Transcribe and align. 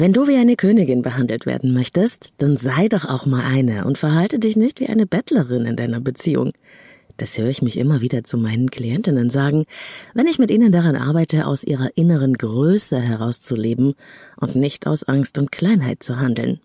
Wenn 0.00 0.12
du 0.12 0.28
wie 0.28 0.36
eine 0.36 0.54
Königin 0.54 1.02
behandelt 1.02 1.44
werden 1.44 1.74
möchtest, 1.74 2.34
dann 2.38 2.56
sei 2.56 2.88
doch 2.88 3.04
auch 3.04 3.26
mal 3.26 3.42
eine 3.42 3.84
und 3.84 3.98
verhalte 3.98 4.38
dich 4.38 4.56
nicht 4.56 4.78
wie 4.78 4.86
eine 4.86 5.06
Bettlerin 5.06 5.66
in 5.66 5.74
deiner 5.74 6.00
Beziehung. 6.00 6.52
Das 7.16 7.36
höre 7.36 7.48
ich 7.48 7.62
mich 7.62 7.76
immer 7.76 8.00
wieder 8.00 8.22
zu 8.22 8.38
meinen 8.38 8.70
Klientinnen 8.70 9.28
sagen, 9.28 9.64
wenn 10.14 10.28
ich 10.28 10.38
mit 10.38 10.52
ihnen 10.52 10.70
daran 10.70 10.94
arbeite, 10.94 11.48
aus 11.48 11.64
ihrer 11.64 11.96
inneren 11.96 12.34
Größe 12.34 13.00
herauszuleben 13.00 13.96
und 14.36 14.54
nicht 14.54 14.86
aus 14.86 15.02
Angst 15.02 15.36
und 15.36 15.50
Kleinheit 15.50 16.00
zu 16.04 16.20
handeln. 16.20 16.60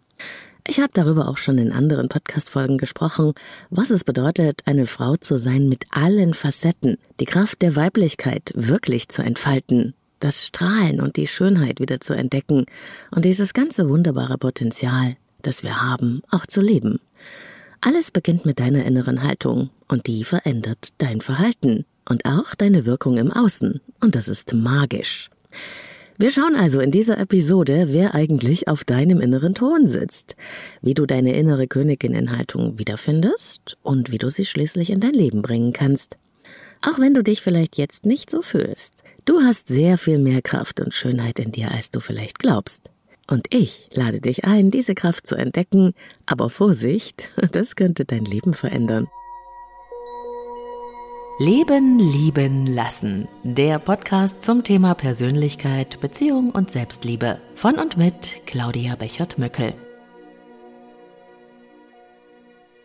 Ich 0.68 0.80
habe 0.80 0.92
darüber 0.94 1.28
auch 1.28 1.38
schon 1.38 1.58
in 1.58 1.72
anderen 1.72 2.10
Podcast-Folgen 2.10 2.78
gesprochen, 2.78 3.34
was 3.72 3.90
es 3.90 4.04
bedeutet, 4.04 4.62
eine 4.66 4.86
Frau 4.86 5.16
zu 5.16 5.38
sein 5.38 5.68
mit 5.68 5.86
allen 5.90 6.36
Facetten, 6.36 7.00
die 7.20 7.26
Kraft 7.26 7.64
der 7.64 7.76
Weiblichkeit 7.76 8.52
wirklich 8.54 9.10
zu 9.10 9.24
entfalten, 9.24 9.96
das 10.24 10.46
Strahlen 10.46 11.02
und 11.02 11.18
die 11.18 11.28
Schönheit 11.28 11.80
wieder 11.80 12.00
zu 12.00 12.14
entdecken 12.14 12.66
und 13.12 13.26
dieses 13.26 13.54
ganze 13.54 13.90
wunderbare 13.90 14.38
Potenzial, 14.38 15.18
das 15.42 15.64
wir 15.64 15.82
haben, 15.82 16.22
auch 16.30 16.46
zu 16.46 16.62
leben. 16.62 17.00
Alles 17.82 18.12
beginnt 18.12 18.46
mit 18.46 18.60
deiner 18.60 18.86
inneren 18.86 19.24
Haltung 19.24 19.70
und 19.88 20.08
die 20.08 20.24
verändert 20.24 20.90
dein 21.00 21.20
Verhalten 21.20 21.86
und 22.08 22.26
auch 22.26 22.56
deine 22.56 22.86
Wirkung 22.86 23.18
im 23.18 23.32
Außen 23.32 23.82
und 24.00 24.16
das 24.16 24.28
ist 24.28 24.54
magisch. 24.54 25.30
Wir 26.18 26.32
schauen 26.32 26.56
also 26.56 26.80
in 26.80 26.92
dieser 26.92 27.18
Episode, 27.18 27.88
wer 27.90 28.14
eigentlich 28.14 28.68
auf 28.68 28.84
deinem 28.84 29.20
inneren 29.20 29.56
Thron 29.56 29.88
sitzt, 29.88 30.36
wie 30.82 30.94
du 30.94 31.06
deine 31.06 31.36
innere 31.36 31.68
Königin 31.68 32.14
in 32.14 32.32
Haltung 32.32 32.78
wiederfindest 32.78 33.78
und 33.82 34.12
wie 34.12 34.20
du 34.20 34.30
sie 34.30 34.46
schließlich 34.46 34.92
in 34.92 35.00
dein 35.00 35.14
Leben 35.14 35.42
bringen 35.42 35.74
kannst. 35.74 36.18
Auch 36.82 37.00
wenn 37.00 37.14
du 37.14 37.24
dich 37.24 37.42
vielleicht 37.42 37.78
jetzt 37.78 38.06
nicht 38.06 38.30
so 38.30 38.42
fühlst. 38.42 39.03
Du 39.26 39.40
hast 39.40 39.68
sehr 39.68 39.98
viel 39.98 40.20
mehr 40.20 40.42
Kraft 40.42 40.82
und 40.82 40.94
Schönheit 40.94 41.40
in 41.40 41.54
dir, 41.54 41.72
als 41.72 41.90
du 41.92 42.02
vielleicht 42.02 42.40
glaubst. 42.40 42.90
Und 43.26 43.54
ich 43.54 43.88
lade 43.94 44.20
dich 44.20 44.44
ein, 44.44 44.70
diese 44.70 44.96
Kraft 44.96 45.28
zu 45.28 45.36
entdecken, 45.36 45.94
aber 46.26 46.50
Vorsicht, 46.50 47.30
das 47.54 47.78
könnte 47.78 48.04
dein 48.04 48.26
Leben 48.26 48.54
verändern. 48.54 49.08
Leben, 51.40 52.00
lieben, 52.00 52.68
lassen. 52.68 53.28
Der 53.44 53.80
Podcast 53.80 54.44
zum 54.44 54.64
Thema 54.64 54.94
Persönlichkeit, 54.94 56.02
Beziehung 56.02 56.52
und 56.52 56.70
Selbstliebe. 56.70 57.40
Von 57.56 57.76
und 57.76 57.96
mit 57.96 58.46
Claudia 58.46 58.96
Bechert-Möckel. 58.96 59.74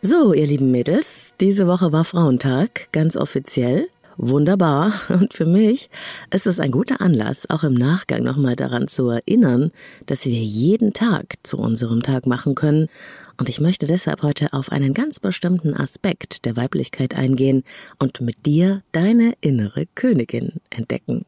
So, 0.01 0.33
ihr 0.33 0.47
lieben 0.47 0.71
Mädels, 0.71 1.35
diese 1.41 1.67
Woche 1.67 1.91
war 1.91 2.05
Frauentag, 2.05 2.91
ganz 2.93 3.17
offiziell. 3.17 3.89
Wunderbar. 4.19 4.95
Und 5.09 5.33
für 5.33 5.47
mich 5.47 5.91
ist 6.33 6.49
es 6.49 6.59
ein 6.59 6.73
guter 6.73 7.01
Anlass, 7.01 7.49
auch 7.49 7.63
im 7.63 7.75
Nachgang 7.75 8.25
nochmal 8.25 8.57
daran 8.57 8.89
zu 8.89 9.09
erinnern, 9.09 9.71
dass 10.07 10.27
wir 10.27 10.43
jeden 10.43 10.93
Tag 10.93 11.37
zu 11.45 11.57
unserem 11.57 12.03
Tag 12.03 12.27
machen 12.27 12.57
können. 12.57 12.89
Und 13.37 13.49
ich 13.49 13.61
möchte 13.61 13.87
deshalb 13.87 14.25
heute 14.25 14.53
auf 14.53 14.73
einen 14.73 14.93
ganz 14.93 15.21
bestimmten 15.21 15.73
Aspekt 15.73 16.45
der 16.45 16.57
Weiblichkeit 16.57 17.15
eingehen 17.15 17.63
und 18.01 18.21
mit 18.21 18.45
dir 18.45 18.83
deine 18.91 19.35
innere 19.41 19.87
Königin 19.95 20.55
entdecken. 20.71 21.25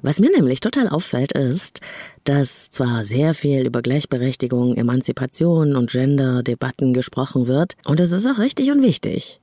Was 0.00 0.20
mir 0.20 0.30
nämlich 0.30 0.60
total 0.60 0.88
auffällt, 0.88 1.32
ist, 1.32 1.80
dass 2.22 2.70
zwar 2.70 3.02
sehr 3.02 3.34
viel 3.34 3.66
über 3.66 3.82
Gleichberechtigung, 3.82 4.76
Emanzipation 4.76 5.74
und 5.74 5.90
Gender-Debatten 5.90 6.94
gesprochen 6.94 7.48
wird, 7.48 7.74
und 7.84 7.98
es 7.98 8.12
ist 8.12 8.26
auch 8.26 8.38
richtig 8.38 8.70
und 8.70 8.82
wichtig. 8.82 9.41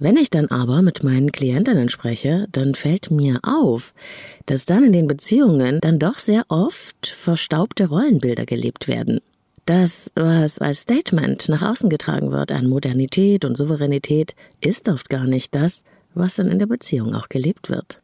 Wenn 0.00 0.16
ich 0.16 0.30
dann 0.30 0.46
aber 0.46 0.80
mit 0.80 1.02
meinen 1.02 1.32
Klientinnen 1.32 1.88
spreche, 1.88 2.46
dann 2.52 2.76
fällt 2.76 3.10
mir 3.10 3.40
auf, 3.42 3.94
dass 4.46 4.64
dann 4.64 4.84
in 4.84 4.92
den 4.92 5.08
Beziehungen 5.08 5.80
dann 5.80 5.98
doch 5.98 6.20
sehr 6.20 6.44
oft 6.48 7.08
verstaubte 7.08 7.88
Rollenbilder 7.88 8.46
gelebt 8.46 8.86
werden. 8.86 9.20
Das, 9.66 10.10
was 10.14 10.60
als 10.60 10.82
Statement 10.82 11.48
nach 11.48 11.62
außen 11.62 11.90
getragen 11.90 12.30
wird 12.30 12.52
an 12.52 12.68
Modernität 12.68 13.44
und 13.44 13.56
Souveränität, 13.56 14.36
ist 14.60 14.88
oft 14.88 15.10
gar 15.10 15.24
nicht 15.24 15.54
das, 15.56 15.82
was 16.14 16.36
dann 16.36 16.46
in 16.46 16.60
der 16.60 16.66
Beziehung 16.66 17.16
auch 17.16 17.28
gelebt 17.28 17.68
wird. 17.68 18.00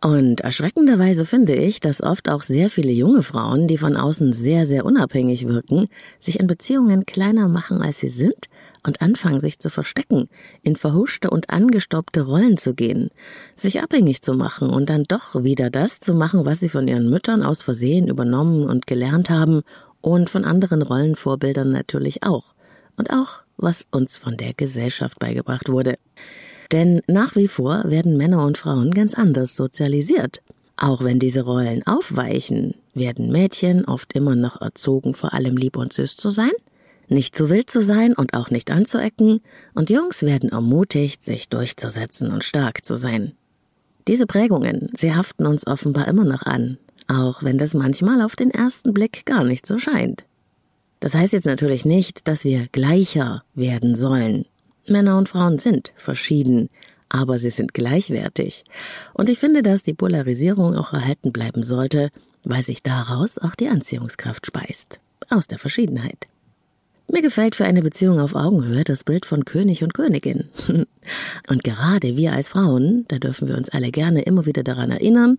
Und 0.00 0.42
erschreckenderweise 0.42 1.24
finde 1.24 1.56
ich, 1.56 1.80
dass 1.80 2.02
oft 2.02 2.28
auch 2.28 2.42
sehr 2.42 2.70
viele 2.70 2.92
junge 2.92 3.22
Frauen, 3.22 3.66
die 3.66 3.78
von 3.78 3.96
außen 3.96 4.32
sehr, 4.32 4.64
sehr 4.64 4.84
unabhängig 4.84 5.48
wirken, 5.48 5.88
sich 6.20 6.38
in 6.38 6.46
Beziehungen 6.46 7.04
kleiner 7.04 7.48
machen, 7.48 7.82
als 7.82 7.98
sie 7.98 8.10
sind 8.10 8.48
und 8.86 9.02
anfangen, 9.02 9.40
sich 9.40 9.58
zu 9.58 9.68
verstecken, 9.68 10.28
in 10.62 10.76
verhuschte 10.76 11.30
und 11.30 11.50
angestaubte 11.50 12.22
Rollen 12.22 12.56
zu 12.56 12.74
gehen, 12.74 13.10
sich 13.56 13.82
abhängig 13.82 14.22
zu 14.22 14.34
machen 14.34 14.70
und 14.70 14.88
dann 14.88 15.04
doch 15.04 15.42
wieder 15.42 15.70
das 15.70 15.98
zu 16.00 16.14
machen, 16.14 16.44
was 16.44 16.60
sie 16.60 16.68
von 16.68 16.88
ihren 16.88 17.10
Müttern 17.10 17.42
aus 17.42 17.62
Versehen 17.62 18.08
übernommen 18.08 18.64
und 18.64 18.86
gelernt 18.86 19.28
haben 19.30 19.62
und 20.00 20.30
von 20.30 20.44
anderen 20.44 20.82
Rollenvorbildern 20.82 21.70
natürlich 21.70 22.22
auch. 22.22 22.54
Und 22.96 23.10
auch, 23.10 23.42
was 23.56 23.86
uns 23.90 24.16
von 24.16 24.36
der 24.36 24.54
Gesellschaft 24.54 25.18
beigebracht 25.18 25.68
wurde. 25.68 25.98
Denn 26.72 27.02
nach 27.06 27.36
wie 27.36 27.48
vor 27.48 27.84
werden 27.86 28.16
Männer 28.16 28.44
und 28.44 28.58
Frauen 28.58 28.90
ganz 28.90 29.14
anders 29.14 29.54
sozialisiert. 29.56 30.40
Auch 30.76 31.02
wenn 31.02 31.18
diese 31.18 31.42
Rollen 31.42 31.86
aufweichen, 31.86 32.74
werden 32.94 33.30
Mädchen 33.30 33.84
oft 33.86 34.12
immer 34.12 34.36
noch 34.36 34.60
erzogen, 34.60 35.14
vor 35.14 35.32
allem 35.32 35.56
lieb 35.56 35.76
und 35.76 35.92
süß 35.92 36.16
zu 36.16 36.30
sein, 36.30 36.52
nicht 37.08 37.34
zu 37.36 37.50
wild 37.50 37.70
zu 37.70 37.82
sein 37.82 38.14
und 38.14 38.34
auch 38.34 38.50
nicht 38.50 38.70
anzuecken, 38.70 39.40
und 39.74 39.90
Jungs 39.90 40.22
werden 40.22 40.50
ermutigt, 40.50 41.24
sich 41.24 41.48
durchzusetzen 41.48 42.32
und 42.32 42.44
stark 42.44 42.84
zu 42.84 42.96
sein. 42.96 43.32
Diese 44.08 44.26
Prägungen, 44.26 44.90
sie 44.94 45.14
haften 45.14 45.46
uns 45.46 45.66
offenbar 45.66 46.06
immer 46.08 46.24
noch 46.24 46.42
an, 46.42 46.78
auch 47.08 47.42
wenn 47.42 47.58
das 47.58 47.74
manchmal 47.74 48.22
auf 48.22 48.36
den 48.36 48.50
ersten 48.50 48.94
Blick 48.94 49.26
gar 49.26 49.44
nicht 49.44 49.66
so 49.66 49.78
scheint. 49.78 50.24
Das 51.00 51.14
heißt 51.14 51.32
jetzt 51.32 51.46
natürlich 51.46 51.84
nicht, 51.84 52.26
dass 52.26 52.44
wir 52.44 52.68
gleicher 52.68 53.42
werden 53.54 53.94
sollen. 53.94 54.46
Männer 54.88 55.18
und 55.18 55.28
Frauen 55.28 55.58
sind 55.58 55.92
verschieden, 55.96 56.70
aber 57.08 57.38
sie 57.38 57.50
sind 57.50 57.74
gleichwertig. 57.74 58.64
Und 59.12 59.28
ich 59.28 59.38
finde, 59.38 59.62
dass 59.62 59.82
die 59.82 59.94
Polarisierung 59.94 60.76
auch 60.76 60.92
erhalten 60.92 61.32
bleiben 61.32 61.62
sollte, 61.62 62.10
weil 62.44 62.62
sich 62.62 62.82
daraus 62.82 63.38
auch 63.38 63.54
die 63.54 63.68
Anziehungskraft 63.68 64.46
speist. 64.46 65.00
Aus 65.28 65.48
der 65.48 65.58
Verschiedenheit. 65.58 66.28
Mir 67.08 67.22
gefällt 67.22 67.54
für 67.54 67.64
eine 67.64 67.82
Beziehung 67.82 68.18
auf 68.18 68.34
Augenhöhe 68.34 68.82
das 68.82 69.04
Bild 69.04 69.26
von 69.26 69.44
König 69.44 69.84
und 69.84 69.94
Königin. 69.94 70.48
Und 71.48 71.62
gerade 71.62 72.16
wir 72.16 72.32
als 72.32 72.48
Frauen, 72.48 73.04
da 73.06 73.18
dürfen 73.18 73.46
wir 73.46 73.56
uns 73.56 73.68
alle 73.68 73.92
gerne 73.92 74.22
immer 74.22 74.44
wieder 74.44 74.64
daran 74.64 74.90
erinnern 74.90 75.38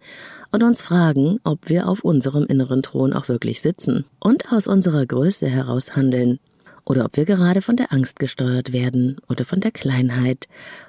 und 0.52 0.64
uns 0.64 0.82
fragen, 0.82 1.40
ob 1.44 1.68
wir 1.68 1.90
auf 1.90 2.06
unserem 2.06 2.46
inneren 2.46 2.84
Thron 2.84 3.12
auch 3.12 3.28
wirklich 3.28 3.60
sitzen 3.60 4.06
und 4.20 4.50
aus 4.54 4.68
unserer 4.68 5.06
Größe 5.06 5.48
heraus 5.48 5.94
handeln 5.94 6.40
oder 6.86 7.04
ob 7.04 7.18
wir 7.18 7.26
gerade 7.26 7.62
von 7.62 7.76
der 7.76 7.92
Angst 7.92 8.18
gesteuert 8.18 8.72
werden 8.72 9.18
oder 9.28 9.44
von 9.44 9.60
der 9.60 9.72
Kleinheit, 9.72 10.48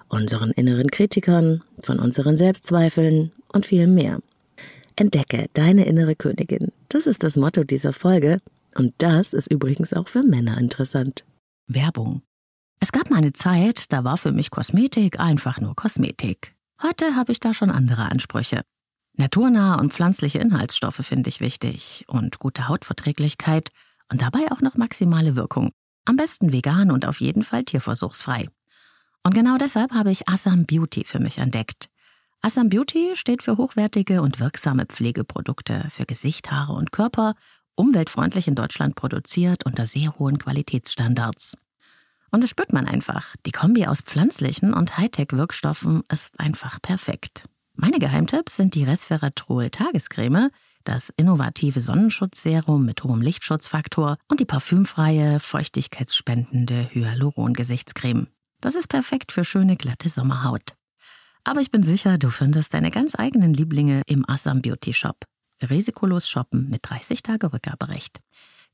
unseren 0.08 0.52
inneren 0.52 0.92
Kritikern, 0.92 1.64
von 1.82 1.98
unseren 1.98 2.36
Selbstzweifeln 2.36 3.32
und 3.52 3.66
viel 3.66 3.88
mehr. 3.88 4.20
Entdecke 4.94 5.46
deine 5.54 5.86
innere 5.86 6.14
Königin. 6.14 6.70
Das 6.88 7.08
ist 7.08 7.24
das 7.24 7.36
Motto 7.36 7.64
dieser 7.64 7.92
Folge 7.92 8.40
und 8.74 8.94
das 8.98 9.32
ist 9.32 9.50
übrigens 9.50 9.92
auch 9.92 10.08
für 10.08 10.22
Männer 10.22 10.58
interessant. 10.58 11.24
Werbung. 11.66 12.22
Es 12.80 12.92
gab 12.92 13.10
mal 13.10 13.16
eine 13.16 13.32
Zeit, 13.32 13.92
da 13.92 14.04
war 14.04 14.16
für 14.16 14.32
mich 14.32 14.50
Kosmetik 14.50 15.18
einfach 15.18 15.60
nur 15.60 15.74
Kosmetik. 15.74 16.54
Heute 16.82 17.16
habe 17.16 17.32
ich 17.32 17.40
da 17.40 17.52
schon 17.54 17.70
andere 17.70 18.04
Ansprüche. 18.10 18.62
Naturnahe 19.16 19.80
und 19.80 19.92
pflanzliche 19.92 20.38
Inhaltsstoffe 20.38 21.04
finde 21.04 21.28
ich 21.28 21.40
wichtig 21.40 22.04
und 22.06 22.38
gute 22.38 22.68
Hautverträglichkeit 22.68 23.70
und 24.10 24.22
dabei 24.22 24.52
auch 24.52 24.60
noch 24.60 24.76
maximale 24.76 25.34
Wirkung. 25.34 25.72
Am 26.04 26.16
besten 26.16 26.52
vegan 26.52 26.92
und 26.92 27.04
auf 27.04 27.20
jeden 27.20 27.42
Fall 27.42 27.64
tierversuchsfrei. 27.64 28.48
Und 29.24 29.34
genau 29.34 29.58
deshalb 29.58 29.92
habe 29.92 30.12
ich 30.12 30.28
Assam 30.28 30.64
Beauty 30.64 31.04
für 31.04 31.18
mich 31.18 31.38
entdeckt. 31.38 31.88
Assam 32.40 32.68
Beauty 32.68 33.16
steht 33.16 33.42
für 33.42 33.56
hochwertige 33.56 34.22
und 34.22 34.38
wirksame 34.38 34.86
Pflegeprodukte 34.86 35.88
für 35.90 36.06
Gesicht, 36.06 36.52
Haare 36.52 36.74
und 36.74 36.92
Körper, 36.92 37.34
umweltfreundlich 37.78 38.48
in 38.48 38.54
Deutschland 38.54 38.96
produziert 38.96 39.64
unter 39.64 39.86
sehr 39.86 40.18
hohen 40.18 40.38
Qualitätsstandards. 40.38 41.56
Und 42.30 42.42
das 42.42 42.50
spürt 42.50 42.72
man 42.72 42.86
einfach. 42.86 43.36
Die 43.46 43.52
Kombi 43.52 43.86
aus 43.86 44.02
pflanzlichen 44.02 44.74
und 44.74 44.98
Hightech-Wirkstoffen 44.98 46.02
ist 46.12 46.40
einfach 46.40 46.82
perfekt. 46.82 47.44
Meine 47.74 47.98
Geheimtipps 47.98 48.56
sind 48.56 48.74
die 48.74 48.84
Resveratrol 48.84 49.70
Tagescreme, 49.70 50.50
das 50.84 51.12
innovative 51.16 51.80
Sonnenschutzserum 51.80 52.84
mit 52.84 53.04
hohem 53.04 53.22
Lichtschutzfaktor 53.22 54.18
und 54.28 54.40
die 54.40 54.44
parfümfreie, 54.44 55.38
feuchtigkeitsspendende 55.38 56.90
Hyaluron-Gesichtscreme. 56.92 58.26
Das 58.60 58.74
ist 58.74 58.88
perfekt 58.88 59.30
für 59.30 59.44
schöne, 59.44 59.76
glatte 59.76 60.08
Sommerhaut. 60.08 60.74
Aber 61.44 61.60
ich 61.60 61.70
bin 61.70 61.82
sicher, 61.82 62.18
du 62.18 62.30
findest 62.30 62.74
deine 62.74 62.90
ganz 62.90 63.14
eigenen 63.14 63.54
Lieblinge 63.54 64.02
im 64.06 64.28
Assam 64.28 64.60
Beauty 64.60 64.92
Shop. 64.92 65.24
Risikolos 65.62 66.28
shoppen 66.28 66.68
mit 66.68 66.80
30 66.82 67.22
Tage 67.22 67.52
Rückgaberecht. 67.52 68.20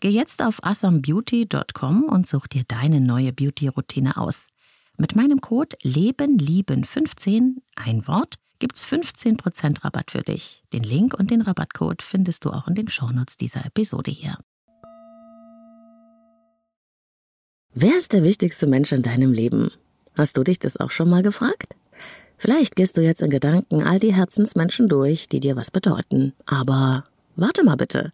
Geh 0.01 0.11
jetzt 0.11 0.43
auf 0.43 0.63
assambeauty.com 0.63 2.05
und 2.05 2.27
such 2.27 2.47
dir 2.47 2.65
deine 2.67 3.01
neue 3.01 3.33
Beauty-Routine 3.33 4.17
aus. 4.17 4.49
Mit 4.97 5.17
meinem 5.17 5.41
Code 5.41 5.77
LebenLieben15, 5.83 7.57
ein 7.77 8.07
Wort, 8.07 8.37
gibt's 8.59 8.85
15% 8.85 9.85
Rabatt 9.85 10.11
für 10.11 10.23
dich. 10.23 10.63
Den 10.73 10.85
Link 10.85 11.15
und 11.15 11.31
den 11.31 11.43
Rabattcode 11.43 12.03
findest 12.03 12.45
du 12.45 12.51
auch 12.51 12.69
in 12.69 12.75
den 12.75 12.89
Shownotes 12.89 13.37
dieser 13.37 13.65
Episode 13.65 14.11
hier. 14.11 14.39
Wer 17.73 17.97
ist 17.97 18.13
der 18.13 18.23
wichtigste 18.23 18.69
Mensch 18.69 18.93
in 18.93 19.03
deinem 19.03 19.33
Leben? 19.33 19.73
Hast 20.17 20.37
du 20.37 20.45
dich 20.45 20.61
das 20.61 20.77
auch 20.77 20.93
schon 20.93 21.11
mal 21.11 21.23
gefragt? 21.23 21.75
Vielleicht 22.37 22.77
gehst 22.77 22.97
du 22.97 23.03
jetzt 23.03 23.23
in 23.23 23.31
Gedanken 23.31 23.83
all 23.83 23.99
die 23.99 24.15
Herzensmenschen 24.15 24.89
durch, 24.89 25.29
die 25.29 25.41
dir 25.41 25.57
was 25.57 25.71
bedeuten. 25.71 26.33
Aber 26.47 27.05
warte 27.37 27.65
mal 27.65 27.77
bitte. 27.77 28.13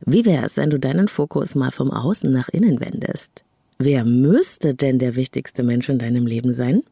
Wie 0.00 0.24
wäre 0.24 0.44
es, 0.44 0.56
wenn 0.56 0.70
du 0.70 0.78
deinen 0.78 1.08
Fokus 1.08 1.54
mal 1.54 1.70
vom 1.70 1.90
Außen 1.90 2.30
nach 2.30 2.48
innen 2.48 2.80
wendest? 2.80 3.42
Wer 3.78 4.04
müsste 4.04 4.74
denn 4.74 4.98
der 4.98 5.16
wichtigste 5.16 5.62
Mensch 5.62 5.88
in 5.88 5.98
deinem 5.98 6.26
Leben 6.26 6.52
sein? 6.52 6.82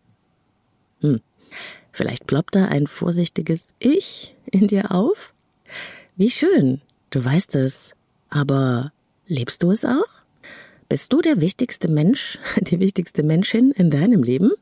Hm, 1.01 1.21
vielleicht 1.93 2.27
ploppt 2.27 2.55
da 2.55 2.67
ein 2.67 2.87
vorsichtiges 2.87 3.75
Ich 3.79 4.35
in 4.51 4.67
dir 4.67 4.93
auf? 4.93 5.33
Wie 6.17 6.31
schön, 6.31 6.81
du 7.11 7.25
weißt 7.25 7.55
es. 7.57 7.95
Aber 8.31 8.93
lebst 9.27 9.63
du 9.63 9.71
es 9.71 9.85
auch? 9.85 10.09
Bist 10.89 11.13
du 11.13 11.21
der 11.21 11.41
wichtigste 11.41 11.91
Mensch, 11.91 12.39
die 12.61 12.81
wichtigste 12.81 13.23
Menschin 13.23 13.73
in 13.73 13.91
deinem 13.91 14.23
Leben? 14.23 14.53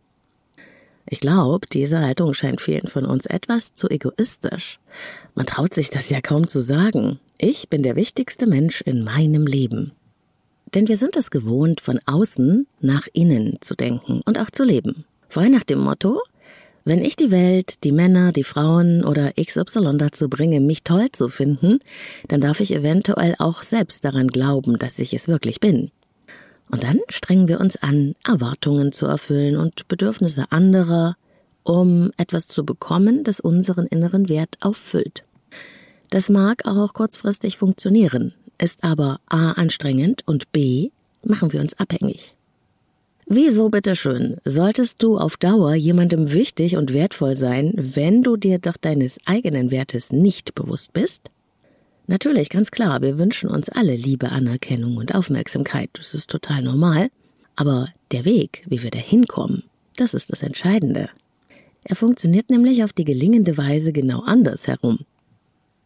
Ich 1.12 1.18
glaube, 1.18 1.66
diese 1.66 1.98
Haltung 1.98 2.34
scheint 2.34 2.60
vielen 2.60 2.86
von 2.86 3.04
uns 3.04 3.26
etwas 3.26 3.74
zu 3.74 3.90
egoistisch. 3.90 4.78
Man 5.34 5.44
traut 5.44 5.74
sich 5.74 5.90
das 5.90 6.08
ja 6.08 6.20
kaum 6.20 6.46
zu 6.46 6.60
sagen. 6.60 7.18
Ich 7.36 7.68
bin 7.68 7.82
der 7.82 7.96
wichtigste 7.96 8.46
Mensch 8.46 8.80
in 8.80 9.02
meinem 9.02 9.44
Leben. 9.44 9.90
Denn 10.72 10.86
wir 10.86 10.96
sind 10.96 11.16
es 11.16 11.32
gewohnt, 11.32 11.80
von 11.80 11.98
außen 12.06 12.68
nach 12.80 13.08
innen 13.12 13.58
zu 13.60 13.74
denken 13.74 14.20
und 14.24 14.38
auch 14.38 14.50
zu 14.52 14.62
leben. 14.62 15.04
Frei 15.28 15.48
nach 15.48 15.64
dem 15.64 15.80
Motto, 15.80 16.20
wenn 16.84 17.04
ich 17.04 17.16
die 17.16 17.32
Welt, 17.32 17.82
die 17.82 17.90
Männer, 17.90 18.30
die 18.30 18.44
Frauen 18.44 19.04
oder 19.04 19.32
XY 19.32 19.98
dazu 19.98 20.28
bringe, 20.28 20.60
mich 20.60 20.84
toll 20.84 21.08
zu 21.10 21.28
finden, 21.28 21.80
dann 22.28 22.40
darf 22.40 22.60
ich 22.60 22.72
eventuell 22.72 23.34
auch 23.40 23.64
selbst 23.64 24.04
daran 24.04 24.28
glauben, 24.28 24.78
dass 24.78 25.00
ich 25.00 25.12
es 25.12 25.26
wirklich 25.26 25.58
bin. 25.58 25.90
Und 26.70 26.84
dann 26.84 27.00
strengen 27.08 27.48
wir 27.48 27.60
uns 27.60 27.76
an, 27.76 28.14
Erwartungen 28.24 28.92
zu 28.92 29.06
erfüllen 29.06 29.56
und 29.56 29.88
Bedürfnisse 29.88 30.50
anderer, 30.50 31.16
um 31.64 32.10
etwas 32.16 32.46
zu 32.46 32.64
bekommen, 32.64 33.24
das 33.24 33.40
unseren 33.40 33.86
inneren 33.86 34.28
Wert 34.28 34.56
auffüllt. 34.60 35.24
Das 36.10 36.28
mag 36.28 36.66
auch 36.66 36.92
kurzfristig 36.92 37.56
funktionieren, 37.56 38.34
ist 38.58 38.84
aber 38.84 39.20
a 39.28 39.52
anstrengend 39.52 40.22
und 40.26 40.52
b 40.52 40.90
machen 41.22 41.52
wir 41.52 41.60
uns 41.60 41.78
abhängig. 41.78 42.34
Wieso 43.26 43.68
bitteschön 43.68 44.38
solltest 44.44 45.02
du 45.02 45.16
auf 45.16 45.36
Dauer 45.36 45.74
jemandem 45.74 46.32
wichtig 46.32 46.76
und 46.76 46.92
wertvoll 46.92 47.36
sein, 47.36 47.72
wenn 47.76 48.22
du 48.22 48.36
dir 48.36 48.58
doch 48.58 48.76
deines 48.76 49.18
eigenen 49.24 49.70
Wertes 49.70 50.10
nicht 50.10 50.54
bewusst 50.56 50.92
bist? 50.92 51.30
Natürlich, 52.10 52.48
ganz 52.48 52.72
klar, 52.72 53.02
wir 53.02 53.20
wünschen 53.20 53.48
uns 53.48 53.68
alle 53.68 53.94
Liebe, 53.94 54.32
Anerkennung 54.32 54.96
und 54.96 55.14
Aufmerksamkeit. 55.14 55.90
Das 55.92 56.12
ist 56.12 56.28
total 56.28 56.60
normal. 56.60 57.08
Aber 57.54 57.86
der 58.10 58.24
Weg, 58.24 58.64
wie 58.66 58.82
wir 58.82 58.90
da 58.90 58.98
hinkommen, 58.98 59.62
das 59.94 60.12
ist 60.12 60.32
das 60.32 60.42
Entscheidende. 60.42 61.08
Er 61.84 61.94
funktioniert 61.94 62.50
nämlich 62.50 62.82
auf 62.82 62.92
die 62.92 63.04
gelingende 63.04 63.56
Weise 63.56 63.92
genau 63.92 64.22
anders 64.22 64.66
herum. 64.66 65.06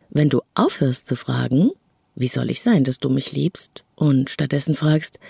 Wenn 0.09 0.31
du 0.31 0.41
aufhörst 0.55 1.07
zu 1.07 1.15
fragen, 1.15 1.73
wie 2.15 2.29
soll 2.29 2.49
ich 2.49 2.63
sein, 2.63 2.85
dass 2.85 2.99
du 2.99 3.11
mich 3.11 3.33
liebst, 3.33 3.85
und 3.95 4.31
stattdessen 4.31 4.75
fragst, 4.75 5.21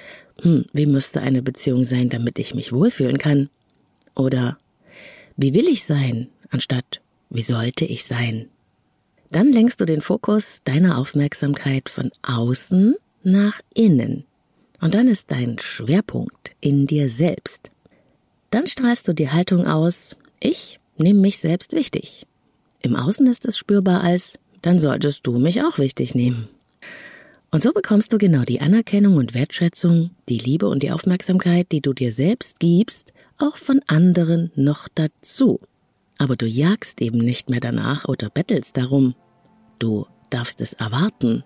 hm, 0.42 0.66
wie 0.72 0.86
müsste 0.86 1.20
eine 1.20 1.42
Beziehung 1.42 1.82
sein, 1.82 2.08
damit 2.08 2.38
ich 2.38 2.54
mich 2.54 2.72
wohlfühlen 2.72 3.18
kann? 3.18 3.50
Oder 4.14 4.58
wie 5.36 5.54
will 5.54 5.66
ich 5.66 5.82
sein, 5.82 6.28
anstatt 6.50 7.00
wie 7.30 7.42
sollte 7.42 7.84
ich 7.84 8.04
sein? 8.04 8.48
Dann 9.34 9.52
lenkst 9.52 9.80
du 9.80 9.84
den 9.84 10.00
Fokus 10.00 10.60
deiner 10.62 10.96
Aufmerksamkeit 10.96 11.88
von 11.88 12.12
außen 12.22 12.94
nach 13.24 13.60
innen. 13.74 14.26
Und 14.80 14.94
dann 14.94 15.08
ist 15.08 15.32
dein 15.32 15.58
Schwerpunkt 15.58 16.52
in 16.60 16.86
dir 16.86 17.08
selbst. 17.08 17.72
Dann 18.50 18.68
strahlst 18.68 19.08
du 19.08 19.12
die 19.12 19.30
Haltung 19.30 19.66
aus, 19.66 20.14
ich 20.38 20.78
nehme 20.98 21.18
mich 21.18 21.38
selbst 21.38 21.72
wichtig. 21.72 22.28
Im 22.80 22.94
Außen 22.94 23.26
ist 23.26 23.44
es 23.44 23.58
spürbar 23.58 24.04
als, 24.04 24.38
dann 24.62 24.78
solltest 24.78 25.26
du 25.26 25.36
mich 25.36 25.64
auch 25.64 25.78
wichtig 25.78 26.14
nehmen. 26.14 26.46
Und 27.50 27.60
so 27.60 27.72
bekommst 27.72 28.12
du 28.12 28.18
genau 28.18 28.42
die 28.42 28.60
Anerkennung 28.60 29.16
und 29.16 29.34
Wertschätzung, 29.34 30.10
die 30.28 30.38
Liebe 30.38 30.68
und 30.68 30.84
die 30.84 30.92
Aufmerksamkeit, 30.92 31.72
die 31.72 31.80
du 31.80 31.92
dir 31.92 32.12
selbst 32.12 32.60
gibst, 32.60 33.12
auch 33.38 33.56
von 33.56 33.80
anderen 33.88 34.52
noch 34.54 34.86
dazu. 34.94 35.58
Aber 36.18 36.36
du 36.36 36.46
jagst 36.46 37.02
eben 37.02 37.18
nicht 37.18 37.50
mehr 37.50 37.58
danach 37.58 38.04
oder 38.04 38.30
bettelst 38.30 38.76
darum, 38.76 39.16
Du 39.84 40.06
darfst 40.30 40.62
es 40.62 40.72
erwarten. 40.72 41.44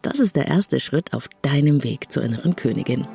Das 0.00 0.18
ist 0.18 0.34
der 0.34 0.46
erste 0.46 0.80
Schritt 0.80 1.12
auf 1.12 1.28
deinem 1.42 1.84
Weg 1.84 2.10
zur 2.10 2.22
inneren 2.22 2.56
Königin. 2.56 3.06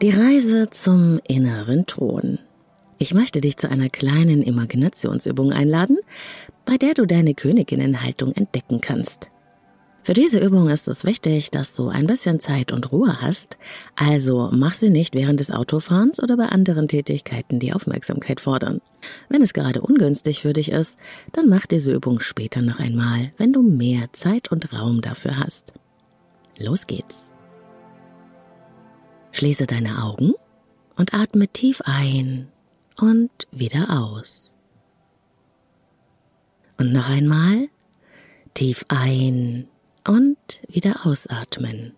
Die 0.00 0.10
Reise 0.10 0.70
zum 0.70 1.18
inneren 1.26 1.86
Thron. 1.86 2.38
Ich 2.98 3.14
möchte 3.14 3.40
dich 3.40 3.56
zu 3.56 3.68
einer 3.68 3.88
kleinen 3.88 4.42
Imaginationsübung 4.42 5.50
einladen, 5.52 5.98
bei 6.66 6.76
der 6.76 6.94
du 6.94 7.04
deine 7.04 7.34
Königinnenhaltung 7.34 8.32
entdecken 8.32 8.80
kannst. 8.80 9.28
Für 10.08 10.14
diese 10.14 10.38
Übung 10.38 10.70
ist 10.70 10.88
es 10.88 11.04
wichtig, 11.04 11.50
dass 11.50 11.74
du 11.74 11.88
ein 11.88 12.06
bisschen 12.06 12.40
Zeit 12.40 12.72
und 12.72 12.92
Ruhe 12.92 13.20
hast, 13.20 13.58
also 13.94 14.48
mach 14.50 14.72
sie 14.72 14.88
nicht 14.88 15.14
während 15.14 15.38
des 15.38 15.50
Autofahrens 15.50 16.22
oder 16.22 16.38
bei 16.38 16.46
anderen 16.46 16.88
Tätigkeiten, 16.88 17.58
die 17.58 17.74
Aufmerksamkeit 17.74 18.40
fordern. 18.40 18.80
Wenn 19.28 19.42
es 19.42 19.52
gerade 19.52 19.82
ungünstig 19.82 20.40
für 20.40 20.54
dich 20.54 20.70
ist, 20.70 20.96
dann 21.32 21.50
mach 21.50 21.66
diese 21.66 21.92
Übung 21.92 22.20
später 22.20 22.62
noch 22.62 22.78
einmal, 22.78 23.34
wenn 23.36 23.52
du 23.52 23.60
mehr 23.60 24.08
Zeit 24.14 24.50
und 24.50 24.72
Raum 24.72 25.02
dafür 25.02 25.38
hast. 25.38 25.74
Los 26.56 26.86
geht's. 26.86 27.28
Schließe 29.32 29.66
deine 29.66 30.02
Augen 30.02 30.32
und 30.96 31.12
atme 31.12 31.48
tief 31.48 31.82
ein 31.84 32.48
und 32.98 33.30
wieder 33.50 33.90
aus. 33.90 34.54
Und 36.78 36.94
noch 36.94 37.10
einmal 37.10 37.68
tief 38.54 38.86
ein 38.88 39.68
und 40.08 40.38
wieder 40.66 41.04
ausatmen. 41.04 41.92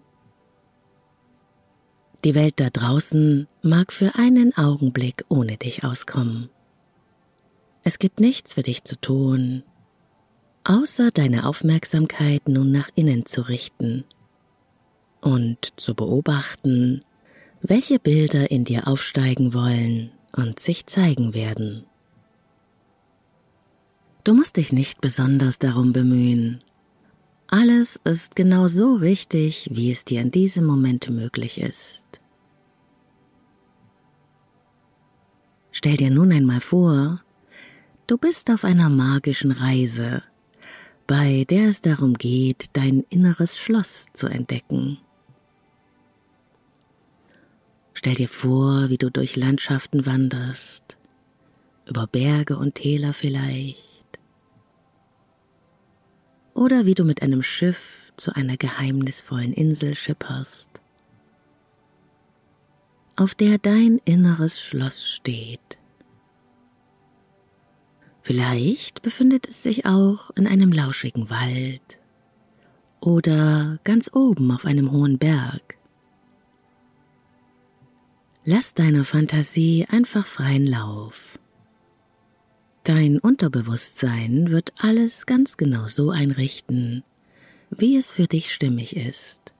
Die 2.24 2.34
Welt 2.34 2.54
da 2.58 2.68
draußen 2.68 3.46
mag 3.62 3.92
für 3.92 4.16
einen 4.16 4.54
Augenblick 4.56 5.24
ohne 5.28 5.56
dich 5.56 5.84
auskommen. 5.84 6.50
Es 7.82 7.98
gibt 7.98 8.20
nichts 8.20 8.52
für 8.52 8.62
dich 8.62 8.84
zu 8.84 9.00
tun, 9.00 9.62
außer 10.64 11.10
deine 11.12 11.46
Aufmerksamkeit 11.46 12.48
nun 12.48 12.72
nach 12.72 12.90
innen 12.94 13.24
zu 13.24 13.42
richten 13.42 14.04
und 15.20 15.72
zu 15.76 15.94
beobachten, 15.94 17.00
welche 17.62 17.98
Bilder 17.98 18.50
in 18.50 18.64
dir 18.64 18.88
aufsteigen 18.88 19.54
wollen 19.54 20.10
und 20.32 20.58
sich 20.58 20.86
zeigen 20.86 21.32
werden. 21.32 21.86
Du 24.24 24.34
musst 24.34 24.56
dich 24.56 24.72
nicht 24.72 25.00
besonders 25.00 25.58
darum 25.58 25.92
bemühen, 25.92 26.62
alles 27.50 28.00
ist 28.04 28.36
genau 28.36 28.68
so 28.68 28.94
richtig, 28.94 29.68
wie 29.72 29.90
es 29.90 30.04
dir 30.04 30.20
in 30.20 30.30
diesem 30.30 30.64
Moment 30.64 31.10
möglich 31.10 31.60
ist. 31.60 32.20
Stell 35.72 35.96
dir 35.96 36.10
nun 36.10 36.32
einmal 36.32 36.60
vor, 36.60 37.22
du 38.06 38.18
bist 38.18 38.50
auf 38.50 38.64
einer 38.64 38.88
magischen 38.88 39.50
Reise, 39.50 40.22
bei 41.06 41.44
der 41.48 41.68
es 41.68 41.80
darum 41.80 42.14
geht, 42.14 42.70
dein 42.74 43.04
inneres 43.08 43.58
Schloss 43.58 44.06
zu 44.12 44.28
entdecken. 44.28 44.98
Stell 47.94 48.14
dir 48.14 48.28
vor, 48.28 48.90
wie 48.90 48.98
du 48.98 49.10
durch 49.10 49.34
Landschaften 49.34 50.06
wanderst, 50.06 50.96
über 51.86 52.06
Berge 52.06 52.56
und 52.56 52.76
Täler 52.76 53.12
vielleicht, 53.12 53.89
oder 56.54 56.86
wie 56.86 56.94
du 56.94 57.04
mit 57.04 57.22
einem 57.22 57.42
Schiff 57.42 58.12
zu 58.16 58.34
einer 58.34 58.56
geheimnisvollen 58.56 59.52
Insel 59.52 59.94
schipperst, 59.94 60.68
auf 63.16 63.34
der 63.34 63.58
dein 63.58 64.00
inneres 64.04 64.60
Schloss 64.60 65.08
steht. 65.08 65.78
Vielleicht 68.22 69.02
befindet 69.02 69.48
es 69.48 69.62
sich 69.62 69.86
auch 69.86 70.30
in 70.36 70.46
einem 70.46 70.70
lauschigen 70.70 71.30
Wald 71.30 71.98
oder 73.00 73.80
ganz 73.82 74.10
oben 74.12 74.52
auf 74.52 74.66
einem 74.66 74.92
hohen 74.92 75.18
Berg. 75.18 75.78
Lass 78.44 78.74
deiner 78.74 79.04
Fantasie 79.04 79.86
einfach 79.90 80.26
freien 80.26 80.66
Lauf. 80.66 81.39
Dein 82.84 83.18
Unterbewusstsein 83.18 84.50
wird 84.50 84.72
alles 84.78 85.26
ganz 85.26 85.56
genau 85.56 85.86
so 85.86 86.10
einrichten, 86.10 87.04
wie 87.70 87.96
es 87.96 88.10
für 88.10 88.26
dich 88.26 88.54
stimmig 88.54 88.96
ist. 88.96 89.52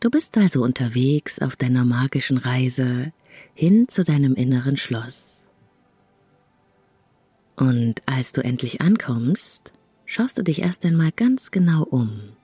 Du 0.00 0.10
bist 0.10 0.36
also 0.38 0.62
unterwegs 0.62 1.40
auf 1.40 1.56
deiner 1.56 1.84
magischen 1.84 2.38
Reise 2.38 3.12
hin 3.54 3.88
zu 3.88 4.04
deinem 4.04 4.34
inneren 4.34 4.76
Schloss. 4.76 5.42
Und 7.56 8.02
als 8.06 8.32
du 8.32 8.44
endlich 8.44 8.80
ankommst, 8.80 9.72
schaust 10.06 10.38
du 10.38 10.44
dich 10.44 10.62
erst 10.62 10.84
einmal 10.84 11.10
ganz 11.10 11.50
genau 11.50 11.82
um. 11.82 12.36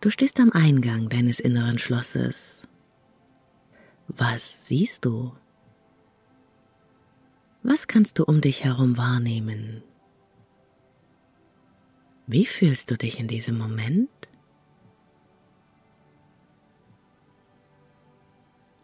Du 0.00 0.10
stehst 0.10 0.40
am 0.40 0.50
Eingang 0.50 1.08
deines 1.08 1.38
inneren 1.38 1.78
Schlosses. 1.78 2.67
Was 4.08 4.66
siehst 4.66 5.04
du? 5.04 5.32
Was 7.62 7.86
kannst 7.86 8.18
du 8.18 8.24
um 8.24 8.40
dich 8.40 8.64
herum 8.64 8.96
wahrnehmen? 8.96 9.82
Wie 12.26 12.46
fühlst 12.46 12.90
du 12.90 12.96
dich 12.96 13.18
in 13.18 13.28
diesem 13.28 13.58
Moment? 13.58 14.08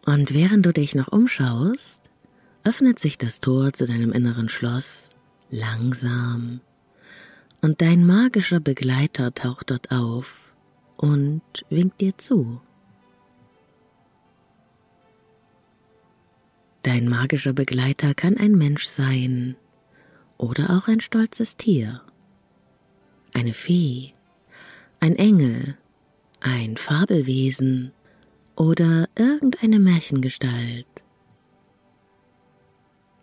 Und 0.05 0.33
während 0.33 0.65
du 0.65 0.71
dich 0.71 0.93
noch 0.93 1.07
umschaust, 1.07 2.11
öffnet 2.63 2.99
sich 2.99 3.17
das 3.17 3.39
Tor 3.39 3.73
zu 3.73 3.87
deinem 3.87 4.11
inneren 4.11 4.49
Schloss 4.49 5.09
langsam 5.49 6.61
und 7.61 7.81
dein 7.81 8.05
magischer 8.05 8.59
Begleiter 8.59 9.33
taucht 9.33 9.71
dort 9.71 9.91
auf 9.91 10.53
und 10.97 11.41
winkt 11.69 12.01
dir 12.01 12.15
zu. 12.17 12.61
Dein 16.85 17.09
magischer 17.09 17.53
Begleiter 17.53 18.13
kann 18.13 18.37
ein 18.37 18.51
Mensch 18.51 18.85
sein 18.85 19.55
oder 20.37 20.69
auch 20.69 20.87
ein 20.87 20.99
stolzes 20.99 21.57
Tier, 21.57 22.03
eine 23.33 23.55
Fee, 23.55 24.13
ein 24.99 25.15
Engel, 25.15 25.79
ein 26.41 26.77
Fabelwesen 26.77 27.91
oder 28.55 29.09
irgendeine 29.15 29.79
Märchengestalt. 29.79 30.85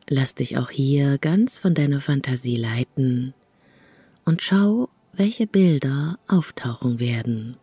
Lass 0.08 0.34
dich 0.34 0.58
auch 0.58 0.70
hier 0.70 1.18
ganz 1.18 1.60
von 1.60 1.72
deiner 1.72 2.00
Fantasie 2.00 2.56
leiten 2.56 3.32
und 4.24 4.42
schau, 4.42 4.88
welche 5.12 5.46
Bilder 5.46 6.18
auftauchen 6.26 6.98
werden. 6.98 7.58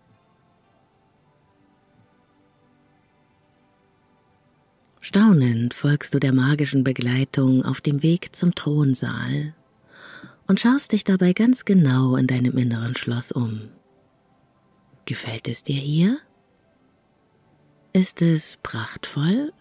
Staunend 5.12 5.74
folgst 5.74 6.14
du 6.14 6.20
der 6.20 6.32
magischen 6.32 6.84
Begleitung 6.84 7.66
auf 7.66 7.82
dem 7.82 8.04
Weg 8.04 8.36
zum 8.36 8.54
Thronsaal 8.54 9.56
und 10.46 10.60
schaust 10.60 10.92
dich 10.92 11.04
dabei 11.04 11.34
ganz 11.34 11.66
genau 11.66 12.16
in 12.16 12.28
deinem 12.28 12.56
inneren 12.56 12.94
Schloss 12.94 13.32
um. 13.32 13.70
Gefällt 15.06 15.48
es 15.48 15.64
dir 15.64 15.82
hier? 15.82 16.20
Ist 17.92 18.22
es 18.22 18.58
prachtvoll 18.62 19.52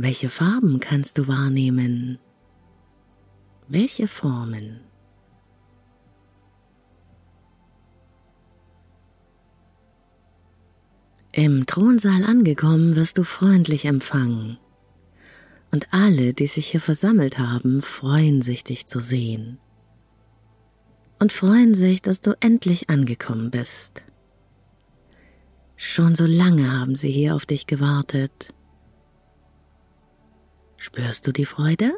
welche 0.00 0.30
Farben 0.30 0.78
kannst 0.78 1.18
du 1.18 1.26
wahrnehmen? 1.26 2.20
Welche 3.66 4.06
Formen? 4.06 4.87
Im 11.38 11.66
Thronsaal 11.66 12.24
angekommen 12.24 12.96
wirst 12.96 13.16
du 13.16 13.22
freundlich 13.22 13.84
empfangen. 13.84 14.58
Und 15.70 15.86
alle, 15.92 16.34
die 16.34 16.48
sich 16.48 16.72
hier 16.72 16.80
versammelt 16.80 17.38
haben, 17.38 17.80
freuen 17.80 18.42
sich, 18.42 18.64
dich 18.64 18.88
zu 18.88 18.98
sehen. 18.98 19.60
Und 21.20 21.32
freuen 21.32 21.74
sich, 21.74 22.02
dass 22.02 22.20
du 22.20 22.36
endlich 22.40 22.90
angekommen 22.90 23.52
bist. 23.52 24.02
Schon 25.76 26.16
so 26.16 26.26
lange 26.26 26.72
haben 26.72 26.96
sie 26.96 27.12
hier 27.12 27.36
auf 27.36 27.46
dich 27.46 27.68
gewartet. 27.68 28.52
Spürst 30.76 31.24
du 31.24 31.30
die 31.30 31.46
Freude? 31.46 31.92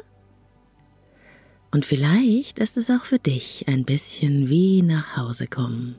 Und 1.71 1.83
vielleicht 1.83 2.59
ist 2.59 2.77
es 2.77 2.91
auch 2.91 3.05
für 3.05 3.17
dich 3.17 3.67
ein 3.67 3.85
bisschen 3.85 4.49
wie 4.49 4.83
nach 4.83 5.17
Hause 5.17 5.47
kommen. 5.47 5.95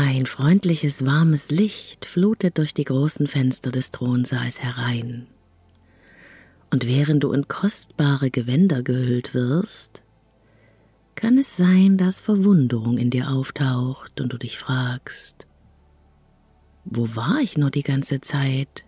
Ein 0.00 0.26
freundliches, 0.26 1.04
warmes 1.04 1.50
Licht 1.50 2.04
flutet 2.04 2.58
durch 2.58 2.72
die 2.72 2.84
großen 2.84 3.26
Fenster 3.26 3.72
des 3.72 3.90
Thronsaals 3.90 4.60
herein. 4.60 5.26
Und 6.70 6.86
während 6.86 7.24
du 7.24 7.32
in 7.32 7.48
kostbare 7.48 8.30
Gewänder 8.30 8.84
gehüllt 8.84 9.34
wirst, 9.34 10.02
kann 11.16 11.36
es 11.36 11.56
sein, 11.56 11.98
dass 11.98 12.20
Verwunderung 12.20 12.96
in 12.96 13.10
dir 13.10 13.28
auftaucht 13.28 14.20
und 14.20 14.32
du 14.32 14.38
dich 14.38 14.56
fragst, 14.56 15.48
wo 16.84 17.16
war 17.16 17.40
ich 17.40 17.58
nur 17.58 17.72
die 17.72 17.82
ganze 17.82 18.20
Zeit, 18.20 18.84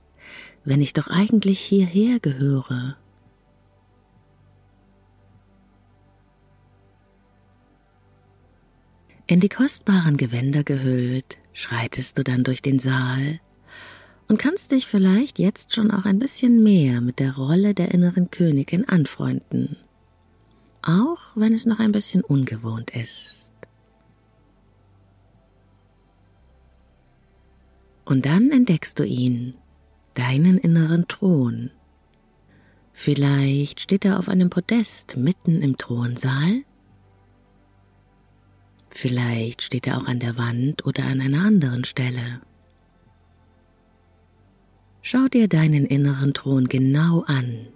wenn 0.64 0.80
ich 0.80 0.92
doch 0.92 1.08
eigentlich 1.08 1.58
hierher 1.58 2.20
gehöre? 2.20 2.96
In 9.30 9.38
die 9.38 9.48
kostbaren 9.48 10.16
Gewänder 10.16 10.64
gehüllt, 10.64 11.38
schreitest 11.52 12.18
du 12.18 12.24
dann 12.24 12.42
durch 12.42 12.62
den 12.62 12.80
Saal 12.80 13.38
und 14.26 14.40
kannst 14.40 14.72
dich 14.72 14.88
vielleicht 14.88 15.38
jetzt 15.38 15.72
schon 15.72 15.92
auch 15.92 16.04
ein 16.04 16.18
bisschen 16.18 16.64
mehr 16.64 17.00
mit 17.00 17.20
der 17.20 17.36
Rolle 17.36 17.72
der 17.72 17.94
inneren 17.94 18.32
Königin 18.32 18.88
anfreunden, 18.88 19.76
auch 20.82 21.20
wenn 21.36 21.54
es 21.54 21.64
noch 21.64 21.78
ein 21.78 21.92
bisschen 21.92 22.24
ungewohnt 22.24 22.90
ist. 22.90 23.52
Und 28.04 28.26
dann 28.26 28.50
entdeckst 28.50 28.98
du 28.98 29.04
ihn, 29.04 29.54
deinen 30.14 30.58
inneren 30.58 31.06
Thron. 31.06 31.70
Vielleicht 32.92 33.80
steht 33.80 34.04
er 34.04 34.18
auf 34.18 34.28
einem 34.28 34.50
Podest 34.50 35.16
mitten 35.16 35.62
im 35.62 35.76
Thronsaal. 35.76 36.64
Vielleicht 38.90 39.62
steht 39.62 39.86
er 39.86 39.98
auch 39.98 40.06
an 40.06 40.18
der 40.18 40.36
Wand 40.36 40.84
oder 40.84 41.04
an 41.04 41.20
einer 41.20 41.44
anderen 41.44 41.84
Stelle. 41.84 42.40
Schau 45.02 45.26
dir 45.28 45.48
deinen 45.48 45.86
inneren 45.86 46.34
Thron 46.34 46.68
genau 46.68 47.22
an. 47.22 47.68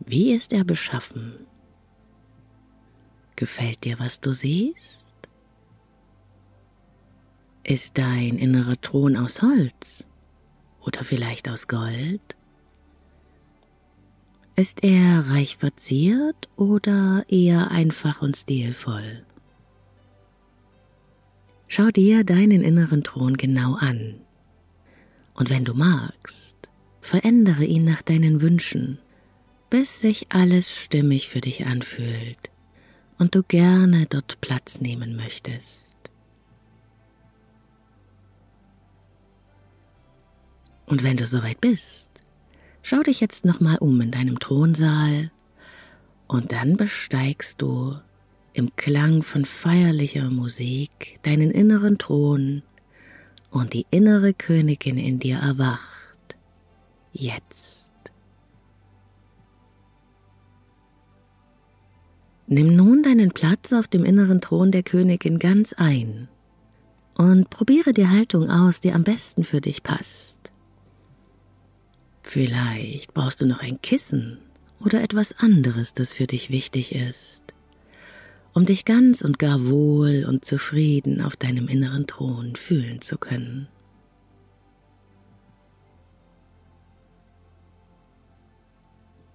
Wie 0.00 0.32
ist 0.32 0.52
er 0.52 0.64
beschaffen? 0.64 1.46
Gefällt 3.36 3.84
dir, 3.84 3.98
was 3.98 4.20
du 4.20 4.34
siehst? 4.34 5.00
Ist 7.62 7.96
dein 7.96 8.36
innerer 8.36 8.78
Thron 8.80 9.16
aus 9.16 9.40
Holz 9.40 10.04
oder 10.80 11.04
vielleicht 11.04 11.48
aus 11.48 11.68
Gold? 11.68 12.36
Ist 14.60 14.84
er 14.84 15.26
reich 15.30 15.56
verziert 15.56 16.50
oder 16.54 17.24
eher 17.28 17.70
einfach 17.70 18.20
und 18.20 18.36
stilvoll? 18.36 19.24
Schau 21.66 21.88
dir 21.88 22.24
deinen 22.24 22.62
inneren 22.62 23.02
Thron 23.02 23.38
genau 23.38 23.76
an. 23.76 24.20
Und 25.32 25.48
wenn 25.48 25.64
du 25.64 25.72
magst, 25.72 26.58
verändere 27.00 27.64
ihn 27.64 27.84
nach 27.84 28.02
deinen 28.02 28.42
Wünschen, 28.42 28.98
bis 29.70 30.02
sich 30.02 30.26
alles 30.28 30.70
stimmig 30.70 31.30
für 31.30 31.40
dich 31.40 31.64
anfühlt 31.64 32.50
und 33.16 33.34
du 33.34 33.42
gerne 33.42 34.04
dort 34.10 34.42
Platz 34.42 34.82
nehmen 34.82 35.16
möchtest. 35.16 35.96
Und 40.84 41.02
wenn 41.02 41.16
du 41.16 41.26
soweit 41.26 41.62
bist, 41.62 42.19
schau 42.82 43.02
dich 43.02 43.20
jetzt 43.20 43.44
nochmal 43.44 43.78
um 43.78 44.00
in 44.00 44.10
deinem 44.10 44.38
Thronsaal 44.38 45.30
und 46.26 46.52
dann 46.52 46.76
besteigst 46.76 47.60
du 47.60 47.96
im 48.52 48.74
Klang 48.76 49.22
von 49.22 49.44
feierlicher 49.44 50.30
Musik 50.30 51.18
deinen 51.22 51.50
inneren 51.50 51.98
Thron 51.98 52.62
und 53.50 53.72
die 53.72 53.86
innere 53.90 54.34
Königin 54.34 54.96
in 54.96 55.18
dir 55.18 55.38
erwacht. 55.38 56.36
Jetzt. 57.12 57.92
Nimm 62.46 62.74
nun 62.74 63.02
deinen 63.02 63.30
Platz 63.30 63.72
auf 63.72 63.86
dem 63.86 64.04
inneren 64.04 64.40
Thron 64.40 64.72
der 64.72 64.82
Königin 64.82 65.38
ganz 65.38 65.72
ein 65.72 66.28
und 67.16 67.50
probiere 67.50 67.92
die 67.92 68.08
Haltung 68.08 68.50
aus, 68.50 68.80
die 68.80 68.92
am 68.92 69.04
besten 69.04 69.44
für 69.44 69.60
dich 69.60 69.82
passt. 69.82 70.49
Vielleicht 72.30 73.12
brauchst 73.12 73.40
du 73.40 73.46
noch 73.46 73.58
ein 73.58 73.82
Kissen 73.82 74.38
oder 74.78 75.02
etwas 75.02 75.36
anderes, 75.40 75.94
das 75.94 76.14
für 76.14 76.28
dich 76.28 76.48
wichtig 76.48 76.94
ist, 76.94 77.42
um 78.52 78.66
dich 78.66 78.84
ganz 78.84 79.20
und 79.22 79.40
gar 79.40 79.66
wohl 79.66 80.24
und 80.28 80.44
zufrieden 80.44 81.22
auf 81.22 81.34
deinem 81.34 81.66
inneren 81.66 82.06
Thron 82.06 82.54
fühlen 82.54 83.00
zu 83.00 83.18
können. 83.18 83.66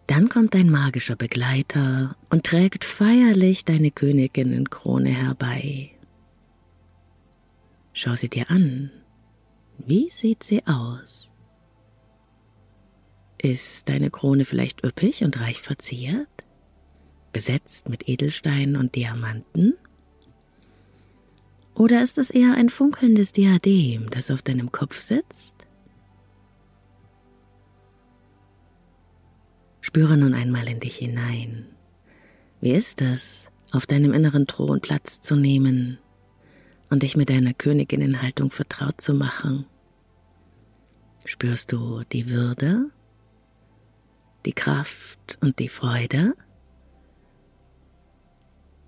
Dann 0.08 0.30
kommt 0.30 0.54
dein 0.54 0.70
magischer 0.70 1.18
Begleiter 1.18 2.16
und 2.30 2.46
trägt 2.46 2.86
feierlich 2.86 3.66
deine 3.66 3.92
Königinnenkrone 3.92 5.10
herbei. 5.10 5.92
Schau 7.92 8.16
sie 8.16 8.30
dir 8.30 8.50
an 8.50 8.90
Wie 9.86 10.10
sieht 10.10 10.44
sie 10.44 10.66
aus? 10.66 11.30
Ist 13.38 13.90
deine 13.90 14.10
Krone 14.10 14.46
vielleicht 14.46 14.84
üppig 14.84 15.24
und 15.24 15.40
reich 15.40 15.62
verziert? 15.62 16.28
Besetzt 17.34 17.90
mit 17.90 18.08
Edelsteinen 18.08 18.76
und 18.76 18.96
Diamanten? 18.96 19.76
Oder 21.76 22.02
ist 22.02 22.18
es 22.18 22.30
eher 22.30 22.54
ein 22.54 22.70
funkelndes 22.70 23.34
Diadem, 23.34 24.10
das 24.10 24.32
auf 24.32 24.42
deinem 24.42 24.72
Kopf 24.72 24.98
sitzt? 25.00 25.68
Spüre 29.82 30.18
nun 30.18 30.34
einmal 30.34 30.68
in 30.70 30.80
dich 30.80 30.96
hinein. 30.96 31.68
Wie 32.62 32.72
ist 32.72 33.02
es, 33.02 33.50
auf 33.72 33.86
deinem 33.86 34.14
inneren 34.14 34.48
Thron 34.48 34.80
Platz 34.80 35.20
zu 35.20 35.36
nehmen 35.36 36.00
und 36.90 37.04
dich 37.04 37.18
mit 37.18 37.30
deiner 37.30 37.54
Königinnenhaltung 37.54 38.50
vertraut 38.50 39.02
zu 39.02 39.14
machen? 39.14 39.66
Spürst 41.26 41.72
du 41.72 42.04
die 42.12 42.30
Würde, 42.30 42.90
die 44.46 44.54
Kraft 44.54 45.38
und 45.42 45.60
die 45.60 45.70
Freude? 45.70 46.36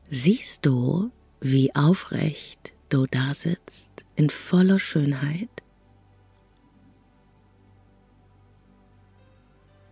Siehst 0.10 0.66
du, 0.66 1.12
wie 1.42 1.76
aufrecht 1.76 2.74
du 2.90 3.06
da 3.08 3.34
sitzt 3.34 4.06
in 4.16 4.30
voller 4.30 4.80
Schönheit? 4.80 5.50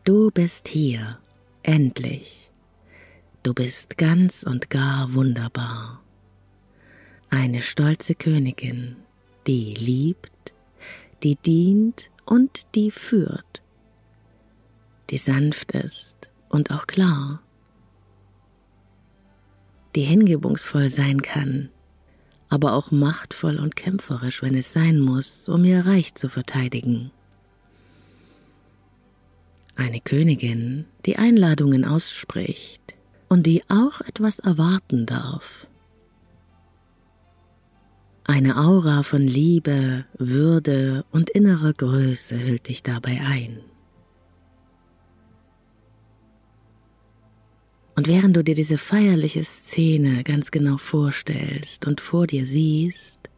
Du 0.05 0.29
bist 0.31 0.67
hier, 0.67 1.19
endlich. 1.63 2.51
Du 3.41 3.53
bist 3.53 3.97
ganz 3.97 4.43
und 4.43 4.69
gar 4.69 5.13
wunderbar. 5.13 6.03
Eine 7.29 7.61
stolze 7.61 8.15
Königin, 8.15 8.97
die 9.47 9.73
liebt, 9.73 10.53
die 11.23 11.35
dient 11.35 12.11
und 12.25 12.75
die 12.75 12.91
führt, 12.91 13.63
die 15.09 15.17
sanft 15.17 15.71
ist 15.73 16.29
und 16.49 16.71
auch 16.71 16.87
klar, 16.87 17.41
die 19.95 20.01
hingebungsvoll 20.01 20.89
sein 20.89 21.21
kann, 21.21 21.69
aber 22.49 22.73
auch 22.73 22.91
machtvoll 22.91 23.57
und 23.57 23.75
kämpferisch, 23.75 24.41
wenn 24.41 24.55
es 24.55 24.73
sein 24.73 24.99
muss, 24.99 25.47
um 25.49 25.63
ihr 25.63 25.85
Reich 25.85 26.15
zu 26.15 26.29
verteidigen. 26.29 27.11
Eine 29.75 29.99
Königin, 29.99 30.85
die 31.05 31.17
Einladungen 31.17 31.85
ausspricht 31.85 32.95
und 33.27 33.45
die 33.45 33.63
auch 33.67 34.01
etwas 34.01 34.39
erwarten 34.39 35.05
darf. 35.05 35.67
Eine 38.23 38.57
Aura 38.57 39.03
von 39.03 39.21
Liebe, 39.21 40.05
Würde 40.17 41.05
und 41.11 41.29
innerer 41.29 41.73
Größe 41.73 42.39
hüllt 42.39 42.69
dich 42.69 42.81
dabei 42.83 43.21
ein. 43.21 43.59
Und 47.95 48.07
während 48.07 48.35
du 48.35 48.43
dir 48.43 48.55
diese 48.55 48.77
feierliche 48.77 49.43
Szene 49.43 50.23
ganz 50.23 50.51
genau 50.51 50.77
vorstellst 50.77 51.87
und 51.87 52.01
vor 52.01 52.27
dir 52.27 52.45
siehst 52.45 53.29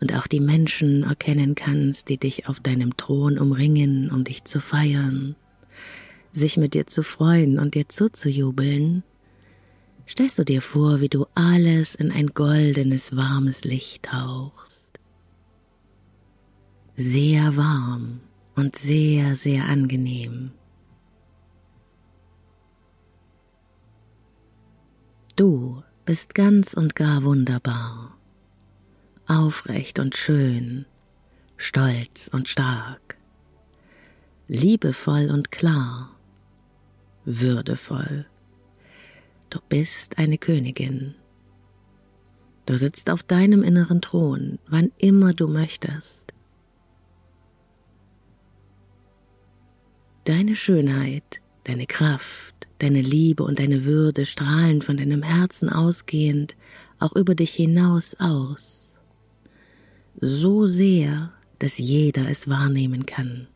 und 0.00 0.14
auch 0.14 0.26
die 0.26 0.40
Menschen 0.40 1.02
erkennen 1.02 1.54
kannst, 1.54 2.08
die 2.08 2.16
dich 2.16 2.48
auf 2.48 2.58
deinem 2.58 2.96
Thron 2.96 3.38
umringen, 3.38 4.10
um 4.10 4.24
dich 4.24 4.44
zu 4.44 4.60
feiern, 4.60 5.36
sich 6.32 6.56
mit 6.56 6.72
dir 6.72 6.86
zu 6.86 7.02
freuen 7.02 7.58
und 7.58 7.74
dir 7.74 7.86
zuzujubeln, 7.88 9.02
stellst 10.08 10.38
du 10.38 10.44
dir 10.44 10.62
vor, 10.62 11.02
wie 11.02 11.10
du 11.10 11.26
alles 11.34 11.94
in 11.94 12.10
ein 12.10 12.28
goldenes, 12.28 13.14
warmes 13.14 13.62
Licht 13.62 14.04
tauchst. 14.04 15.00
Sehr 16.96 17.56
warm 17.58 18.20
und 18.54 18.76
sehr, 18.76 19.36
sehr 19.36 19.66
angenehm. 19.66 20.52
Du 25.34 25.82
bist 26.04 26.34
ganz 26.34 26.74
und 26.74 26.94
gar 26.94 27.22
wunderbar, 27.22 28.18
aufrecht 29.26 29.98
und 29.98 30.14
schön, 30.14 30.84
stolz 31.56 32.28
und 32.30 32.48
stark, 32.48 33.16
liebevoll 34.46 35.30
und 35.30 35.50
klar, 35.50 36.10
würdevoll. 37.24 38.26
Du 39.48 39.58
bist 39.70 40.18
eine 40.18 40.36
Königin. 40.36 41.14
Du 42.66 42.76
sitzt 42.76 43.08
auf 43.08 43.22
deinem 43.22 43.62
inneren 43.62 44.02
Thron, 44.02 44.58
wann 44.68 44.92
immer 44.98 45.32
du 45.32 45.48
möchtest. 45.48 46.34
Deine 50.24 50.56
Schönheit, 50.56 51.40
deine 51.64 51.86
Kraft, 51.86 52.68
deine 52.82 53.00
Liebe 53.00 53.44
und 53.44 53.58
deine 53.58 53.84
Würde 53.84 54.26
strahlen 54.26 54.82
von 54.82 54.96
deinem 54.96 55.22
Herzen 55.22 55.68
ausgehend 55.68 56.56
auch 56.98 57.14
über 57.14 57.34
dich 57.34 57.54
hinaus 57.54 58.16
aus. 58.18 58.90
So 60.20 60.66
sehr, 60.66 61.32
dass 61.58 61.78
jeder 61.78 62.28
es 62.28 62.48
wahrnehmen 62.48 63.06
kann. 63.06 63.46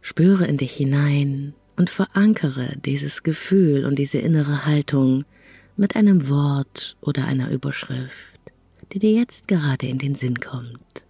Spüre 0.00 0.46
in 0.46 0.56
dich 0.56 0.72
hinein 0.72 1.54
und 1.76 1.88
verankere 1.88 2.76
dieses 2.84 3.22
Gefühl 3.22 3.84
und 3.84 3.98
diese 3.98 4.18
innere 4.18 4.64
Haltung 4.66 5.24
mit 5.76 5.94
einem 5.94 6.28
Wort 6.28 6.96
oder 7.00 7.24
einer 7.24 7.50
Überschrift, 7.50 8.40
die 8.92 8.98
dir 8.98 9.12
jetzt 9.12 9.48
gerade 9.48 9.86
in 9.86 9.98
den 9.98 10.14
Sinn 10.14 10.40
kommt. 10.40 11.02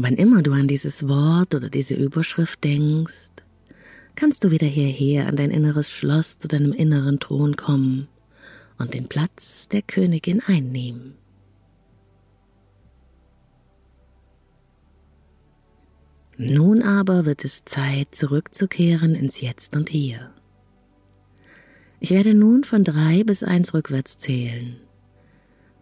Wann 0.00 0.14
immer 0.14 0.44
du 0.44 0.52
an 0.52 0.68
dieses 0.68 1.08
Wort 1.08 1.56
oder 1.56 1.68
diese 1.68 1.94
Überschrift 1.94 2.62
denkst, 2.62 3.30
kannst 4.14 4.44
du 4.44 4.52
wieder 4.52 4.68
hierher 4.68 5.26
an 5.26 5.34
dein 5.34 5.50
inneres 5.50 5.90
Schloss 5.90 6.38
zu 6.38 6.46
deinem 6.46 6.72
inneren 6.72 7.18
Thron 7.18 7.56
kommen 7.56 8.06
und 8.78 8.94
den 8.94 9.08
Platz 9.08 9.66
der 9.66 9.82
Königin 9.82 10.40
einnehmen. 10.46 11.14
Nun 16.36 16.84
aber 16.84 17.26
wird 17.26 17.44
es 17.44 17.64
Zeit, 17.64 18.14
zurückzukehren 18.14 19.16
ins 19.16 19.40
Jetzt 19.40 19.74
und 19.74 19.88
Hier. 19.88 20.30
Ich 21.98 22.10
werde 22.10 22.34
nun 22.34 22.62
von 22.62 22.84
drei 22.84 23.24
bis 23.24 23.42
eins 23.42 23.74
rückwärts 23.74 24.16
zählen. 24.16 24.76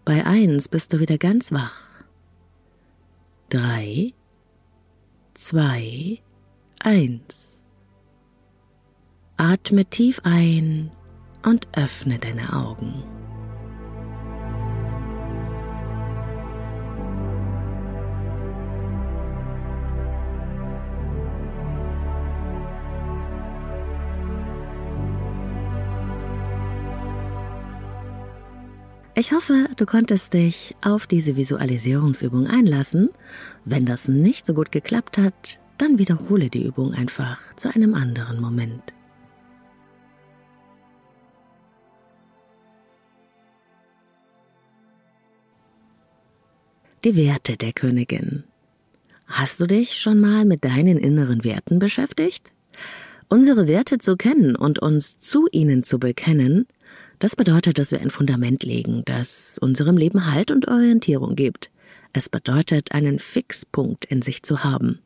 Bei 0.07 0.25
eins 0.25 0.69
bist 0.69 0.95
du 0.95 1.01
wieder 1.01 1.19
ganz 1.19 1.53
wach 1.53 1.96
drei, 3.49 4.13
zwei, 5.35 6.21
eins. 6.83 7.63
Atme 9.37 9.85
tief 9.85 10.21
ein 10.25 10.91
und 11.45 11.69
öffne 11.77 12.19
deine 12.19 12.53
Augen. 12.53 13.05
Ich 29.19 29.33
hoffe, 29.33 29.71
du 29.79 29.87
konntest 29.87 30.35
dich 30.35 30.77
auf 30.83 31.07
diese 31.07 31.37
Visualisierungsübung 31.37 32.49
einlassen. 32.49 33.09
Wenn 33.65 33.87
das 33.87 34.09
nicht 34.09 34.45
so 34.45 34.53
gut 34.53 34.71
geklappt 34.71 35.17
hat, 35.17 35.59
dann 35.79 35.99
wiederhole 35.99 36.51
die 36.51 36.67
Übung 36.67 36.93
einfach 36.93 37.39
zu 37.57 37.75
einem 37.75 37.95
anderen 37.95 38.43
Moment. 38.43 38.93
Die 47.03 47.17
Werte 47.17 47.57
der 47.57 47.73
Königin. 47.73 48.45
Hast 49.27 49.63
du 49.63 49.67
dich 49.67 49.99
schon 49.99 50.21
mal 50.21 50.45
mit 50.45 50.63
deinen 50.63 50.99
inneren 50.99 51.43
Werten 51.43 51.79
beschäftigt? 51.79 52.53
Unsere 53.29 53.67
Werte 53.67 53.97
zu 53.97 54.19
kennen 54.19 54.57
und 54.57 54.79
uns 54.79 55.19
zu 55.19 55.47
ihnen 55.53 55.83
zu 55.85 55.99
bekennen, 55.99 56.67
das 57.19 57.37
bedeutet, 57.37 57.79
dass 57.79 57.91
wir 57.91 58.01
ein 58.01 58.11
Fundament 58.11 58.63
legen, 58.63 59.03
das 59.05 59.59
unserem 59.61 59.97
Leben 59.97 60.31
Halt 60.33 60.51
und 60.51 60.69
Orientierung 60.69 61.35
gibt. 61.37 61.71
Es 62.13 62.29
bedeutet, 62.29 62.93
einen 62.93 63.19
Fixpunkt 63.19 64.05
in 64.07 64.23
sich 64.23 64.43
zu 64.43 64.65
haben. 64.65 65.01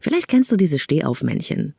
Vielleicht 0.00 0.28
kennst 0.28 0.52
du 0.52 0.56
diese 0.56 0.78
Stehaufmännchen. 0.78 1.74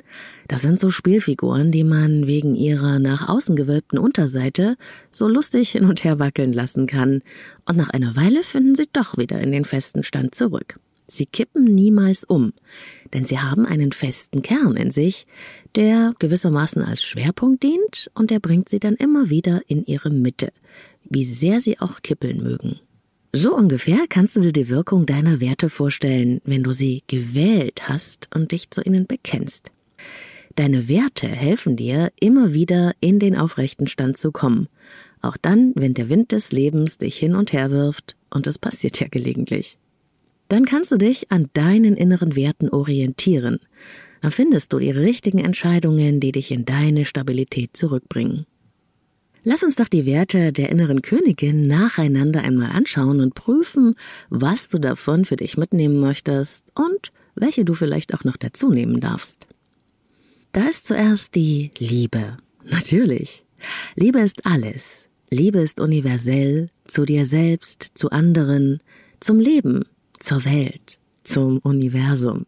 Das 0.47 0.61
sind 0.61 0.79
so 0.79 0.89
Spielfiguren, 0.89 1.71
die 1.71 1.85
man 1.85 2.27
wegen 2.27 2.55
ihrer 2.55 2.99
nach 2.99 3.29
außen 3.29 3.55
gewölbten 3.55 3.97
Unterseite 3.97 4.75
so 5.11 5.27
lustig 5.27 5.71
hin 5.71 5.85
und 5.85 6.03
her 6.03 6.19
wackeln 6.19 6.51
lassen 6.51 6.85
kann. 6.85 7.21
Und 7.65 7.77
nach 7.77 7.89
einer 7.89 8.15
Weile 8.17 8.43
finden 8.43 8.75
sie 8.75 8.89
doch 8.91 9.17
wieder 9.17 9.39
in 9.39 9.51
den 9.51 9.63
festen 9.63 10.03
Stand 10.03 10.35
zurück. 10.35 10.79
Sie 11.09 11.25
kippen 11.25 11.63
niemals 11.63 12.23
um, 12.23 12.53
denn 13.13 13.25
sie 13.25 13.39
haben 13.39 13.65
einen 13.65 13.91
festen 13.91 14.41
Kern 14.41 14.77
in 14.77 14.91
sich, 14.91 15.25
der 15.75 16.13
gewissermaßen 16.19 16.83
als 16.83 17.03
Schwerpunkt 17.03 17.63
dient 17.63 18.11
und 18.13 18.31
der 18.31 18.39
bringt 18.39 18.69
sie 18.69 18.79
dann 18.79 18.95
immer 18.95 19.29
wieder 19.29 19.61
in 19.67 19.85
ihre 19.85 20.09
Mitte, 20.09 20.51
wie 21.09 21.25
sehr 21.25 21.61
sie 21.61 21.79
auch 21.79 22.01
kippeln 22.01 22.43
mögen. 22.43 22.79
So 23.33 23.55
ungefähr 23.55 24.05
kannst 24.09 24.35
du 24.35 24.41
dir 24.41 24.53
die 24.53 24.69
Wirkung 24.69 25.05
deiner 25.05 25.39
Werte 25.39 25.69
vorstellen, 25.69 26.41
wenn 26.45 26.63
du 26.63 26.73
sie 26.73 27.03
gewählt 27.07 27.87
hast 27.87 28.27
und 28.33 28.51
dich 28.51 28.71
zu 28.71 28.81
ihnen 28.81 29.05
bekennst. 29.05 29.71
Deine 30.55 30.89
Werte 30.89 31.27
helfen 31.27 31.75
dir, 31.75 32.11
immer 32.19 32.53
wieder 32.53 32.93
in 32.99 33.19
den 33.19 33.35
aufrechten 33.35 33.87
Stand 33.87 34.17
zu 34.17 34.31
kommen, 34.31 34.67
auch 35.21 35.37
dann, 35.37 35.73
wenn 35.75 35.93
der 35.93 36.09
Wind 36.09 36.31
des 36.31 36.51
Lebens 36.51 36.97
dich 36.97 37.17
hin 37.17 37.35
und 37.35 37.53
her 37.53 37.71
wirft, 37.71 38.15
und 38.31 38.47
es 38.47 38.57
passiert 38.57 38.99
ja 38.99 39.07
gelegentlich. 39.07 39.77
Dann 40.49 40.65
kannst 40.65 40.91
du 40.91 40.97
dich 40.97 41.31
an 41.31 41.49
deinen 41.53 41.95
inneren 41.95 42.35
Werten 42.35 42.69
orientieren. 42.69 43.59
Dann 44.21 44.31
findest 44.31 44.73
du 44.73 44.79
die 44.79 44.91
richtigen 44.91 45.39
Entscheidungen, 45.39 46.19
die 46.19 46.31
dich 46.31 46.51
in 46.51 46.65
deine 46.65 47.05
Stabilität 47.05 47.77
zurückbringen. 47.77 48.45
Lass 49.43 49.63
uns 49.63 49.75
doch 49.75 49.87
die 49.87 50.05
Werte 50.05 50.51
der 50.51 50.69
inneren 50.69 51.01
Königin 51.01 51.61
nacheinander 51.61 52.41
einmal 52.41 52.71
anschauen 52.71 53.21
und 53.21 53.35
prüfen, 53.35 53.95
was 54.29 54.67
du 54.67 54.79
davon 54.79 55.23
für 55.23 55.37
dich 55.37 55.55
mitnehmen 55.55 55.99
möchtest 55.99 56.71
und 56.75 57.13
welche 57.35 57.63
du 57.63 57.73
vielleicht 57.73 58.13
auch 58.13 58.25
noch 58.25 58.35
dazu 58.35 58.69
nehmen 58.69 58.99
darfst. 58.99 59.47
Da 60.51 60.67
ist 60.67 60.87
zuerst 60.87 61.35
die 61.35 61.71
Liebe. 61.77 62.37
Natürlich. 62.65 63.45
Liebe 63.95 64.19
ist 64.19 64.45
alles. 64.45 65.07
Liebe 65.29 65.59
ist 65.59 65.79
universell, 65.79 66.69
zu 66.85 67.05
dir 67.05 67.25
selbst, 67.25 67.91
zu 67.93 68.09
anderen, 68.09 68.79
zum 69.19 69.39
Leben, 69.39 69.85
zur 70.19 70.45
Welt, 70.45 70.99
zum 71.23 71.59
Universum. 71.59 72.45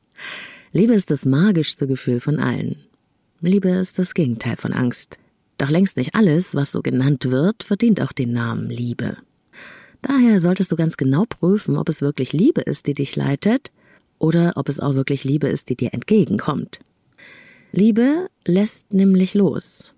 Liebe 0.72 0.94
ist 0.94 1.12
das 1.12 1.26
magischste 1.26 1.88
Gefühl 1.88 2.20
von 2.20 2.40
allen. 2.40 2.78
Liebe 3.42 3.70
ist 3.70 3.98
das 4.00 4.14
Gegenteil 4.14 4.56
von 4.56 4.74
Angst. 4.74 5.18
Doch 5.58 5.70
längst 5.70 5.98
nicht 5.98 6.16
alles, 6.16 6.56
was 6.56 6.72
so 6.72 6.82
genannt 6.82 7.30
wird, 7.30 7.64
verdient 7.64 8.02
auch 8.02 8.12
den 8.12 8.34
Namen 8.34 8.70
Liebe. 8.70 9.18
Daher 10.02 10.40
solltest 10.40 10.72
du 10.72 10.76
ganz 10.76 10.98
genau 10.98 11.26
prüfen, 11.28 11.78
ob 11.78 11.90
es 11.90 12.02
wirklich 12.02 12.34
Liebe 12.34 12.62
ist, 12.62 12.88
die 12.88 12.94
dich 12.94 13.16
leitet, 13.16 13.72
oder 14.18 14.54
ob 14.56 14.70
es 14.70 14.80
auch 14.80 14.94
wirklich 14.94 15.24
Liebe 15.24 15.48
ist, 15.48 15.70
die 15.70 15.76
dir 15.76 15.94
entgegenkommt. 15.94 16.80
Liebe 17.72 18.28
lässt 18.46 18.94
nämlich 18.94 19.34
los. 19.34 19.94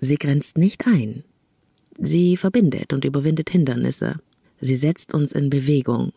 Sie 0.00 0.16
grenzt 0.16 0.58
nicht 0.58 0.86
ein. 0.86 1.24
Sie 1.98 2.36
verbindet 2.36 2.92
und 2.92 3.04
überwindet 3.04 3.50
Hindernisse. 3.50 4.16
Sie 4.60 4.76
setzt 4.76 5.14
uns 5.14 5.32
in 5.32 5.50
Bewegung. 5.50 6.12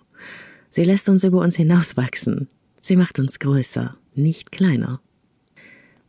Sie 0.70 0.84
lässt 0.84 1.10
uns 1.10 1.24
über 1.24 1.42
uns 1.42 1.56
hinauswachsen. 1.56 2.48
Sie 2.80 2.96
macht 2.96 3.20
uns 3.20 3.40
größer, 3.40 3.96
nicht 4.16 4.52
kleiner. 4.52 5.02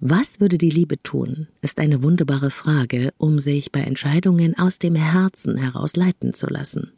Was 0.00 0.40
würde 0.40 0.56
die 0.56 0.70
Liebe 0.70 1.02
tun, 1.02 1.48
ist 1.60 1.78
eine 1.78 2.02
wunderbare 2.02 2.50
Frage, 2.50 3.12
um 3.18 3.38
sich 3.38 3.70
bei 3.70 3.80
Entscheidungen 3.80 4.58
aus 4.58 4.78
dem 4.78 4.94
Herzen 4.94 5.58
heraus 5.58 5.94
leiten 5.94 6.32
zu 6.32 6.46
lassen. 6.46 6.92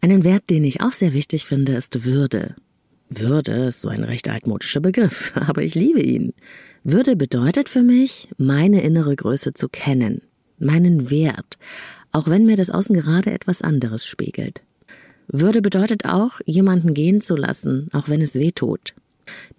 Einen 0.00 0.24
Wert, 0.24 0.48
den 0.50 0.64
ich 0.64 0.80
auch 0.80 0.92
sehr 0.92 1.12
wichtig 1.12 1.44
finde, 1.44 1.74
ist 1.74 2.04
Würde. 2.04 2.56
Würde 3.10 3.66
ist 3.66 3.82
so 3.82 3.88
ein 3.88 4.04
recht 4.04 4.28
altmodischer 4.28 4.80
Begriff, 4.80 5.32
aber 5.36 5.62
ich 5.62 5.74
liebe 5.74 6.02
ihn. 6.02 6.32
Würde 6.84 7.16
bedeutet 7.16 7.68
für 7.68 7.82
mich, 7.82 8.28
meine 8.36 8.82
innere 8.82 9.16
Größe 9.16 9.54
zu 9.54 9.68
kennen, 9.68 10.22
meinen 10.58 11.10
Wert, 11.10 11.58
auch 12.12 12.28
wenn 12.28 12.46
mir 12.46 12.56
das 12.56 12.70
Außen 12.70 12.94
gerade 12.94 13.30
etwas 13.30 13.62
anderes 13.62 14.06
spiegelt. 14.06 14.62
Würde 15.28 15.62
bedeutet 15.62 16.04
auch, 16.04 16.40
jemanden 16.46 16.94
gehen 16.94 17.20
zu 17.20 17.36
lassen, 17.36 17.88
auch 17.92 18.08
wenn 18.08 18.20
es 18.20 18.34
weh 18.34 18.52
tut. 18.52 18.94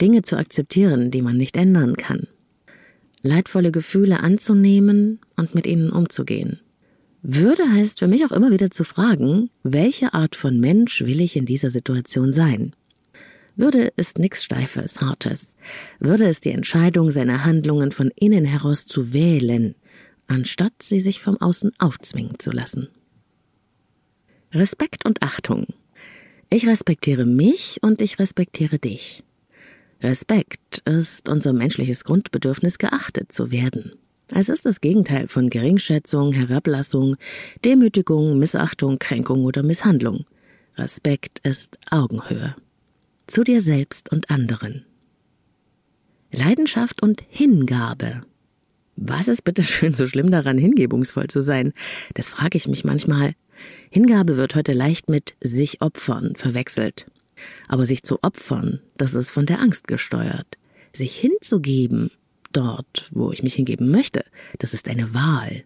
Dinge 0.02 0.22
zu 0.22 0.38
akzeptieren, 0.38 1.12
die 1.12 1.22
man 1.22 1.38
nicht 1.38 1.58
ändern 1.58 1.96
kann. 1.96 2.28
Leidvolle 3.22 3.72
Gefühle 3.72 4.20
anzunehmen 4.20 5.20
und 5.36 5.56
mit 5.56 5.66
ihnen 5.66 5.90
umzugehen. 5.90 6.60
Würde 7.24 7.68
heißt 7.72 8.00
für 8.00 8.08
mich 8.08 8.24
auch 8.24 8.32
immer 8.32 8.52
wieder 8.52 8.70
zu 8.70 8.84
fragen, 8.84 9.50
welche 9.64 10.14
Art 10.14 10.36
von 10.36 10.60
Mensch 10.60 11.02
will 11.02 11.22
ich 11.22 11.36
in 11.36 11.48
dieser 11.48 11.72
Situation 11.72 12.32
sein? 12.32 12.76
Würde 13.56 13.92
ist 13.96 14.20
nichts 14.20 14.44
Steifes, 14.44 15.02
Hartes. 15.02 15.56
Würde 16.00 16.26
ist 16.26 16.46
die 16.46 16.52
Entscheidung, 16.52 17.10
seine 17.10 17.44
Handlungen 17.44 17.92
von 17.92 18.12
innen 18.16 18.46
heraus 18.46 18.86
zu 18.86 19.14
wählen, 19.14 19.74
anstatt 20.28 20.74
sie 20.84 21.00
sich 21.00 21.20
vom 21.20 21.42
Außen 21.42 21.72
aufzwingen 21.80 22.38
zu 22.38 22.52
lassen. 22.52 22.90
Respekt 24.56 25.06
und 25.06 25.22
Achtung. 25.22 25.68
Ich 26.50 26.66
respektiere 26.66 27.26
mich 27.26 27.80
und 27.82 28.02
ich 28.02 28.20
respektiere 28.20 28.80
dich. 28.80 29.24
Respekt 30.02 30.82
ist 30.86 31.28
unser 31.28 31.52
menschliches 31.52 32.06
Grundbedürfnis, 32.06 32.78
geachtet 32.78 33.34
zu 33.34 33.52
werden. 33.52 33.94
Es 34.34 34.48
ist 34.48 34.66
das 34.66 34.80
Gegenteil 34.80 35.28
von 35.28 35.50
Geringschätzung, 35.50 36.32
Herablassung, 36.32 37.18
Demütigung, 37.66 38.40
Missachtung, 38.40 38.98
Kränkung 38.98 39.44
oder 39.44 39.62
Misshandlung. 39.62 40.26
Respekt 40.78 41.40
ist 41.40 41.78
Augenhöhe. 41.92 42.56
Zu 43.28 43.44
dir 43.44 43.60
selbst 43.60 44.10
und 44.12 44.30
anderen. 44.30 44.86
Leidenschaft 46.32 47.04
und 47.04 47.24
Hingabe. 47.28 48.24
Was 48.96 49.28
ist 49.28 49.44
bitte 49.44 49.64
schön 49.64 49.94
so 49.94 50.08
schlimm 50.08 50.32
daran, 50.32 50.58
hingebungsvoll 50.58 51.28
zu 51.28 51.42
sein? 51.42 51.74
Das 52.14 52.30
frage 52.30 52.58
ich 52.58 52.68
mich 52.68 52.86
manchmal. 52.86 53.34
Hingabe 53.90 54.38
wird 54.38 54.56
heute 54.56 54.74
leicht 54.74 55.10
mit 55.10 55.36
sich 55.42 55.82
opfern 55.82 56.36
verwechselt. 56.36 57.06
Aber 57.68 57.86
sich 57.86 58.04
zu 58.04 58.24
opfern, 58.24 58.82
das 58.98 59.14
ist 59.14 59.32
von 59.32 59.46
der 59.46 59.60
Angst 59.60 59.88
gesteuert. 59.88 60.58
Sich 60.94 61.16
hinzugeben, 61.16 62.12
dort, 62.54 63.10
wo 63.12 63.32
ich 63.32 63.44
mich 63.44 63.56
hingeben 63.56 63.92
möchte, 63.92 64.24
das 64.60 64.74
ist 64.74 64.88
eine 64.88 65.14
Wahl. 65.14 65.66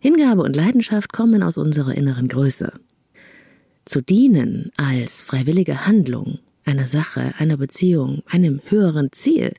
Hingabe 0.00 0.42
und 0.42 0.56
Leidenschaft 0.56 1.12
kommen 1.12 1.42
aus 1.42 1.56
unserer 1.56 1.94
inneren 1.94 2.28
Größe. 2.28 2.72
Zu 3.84 4.00
dienen 4.02 4.72
als 4.76 5.22
freiwillige 5.22 5.86
Handlung, 5.86 6.40
einer 6.64 6.86
Sache, 6.86 7.34
einer 7.38 7.56
Beziehung, 7.56 8.22
einem 8.26 8.60
höheren 8.66 9.12
Ziel, 9.12 9.54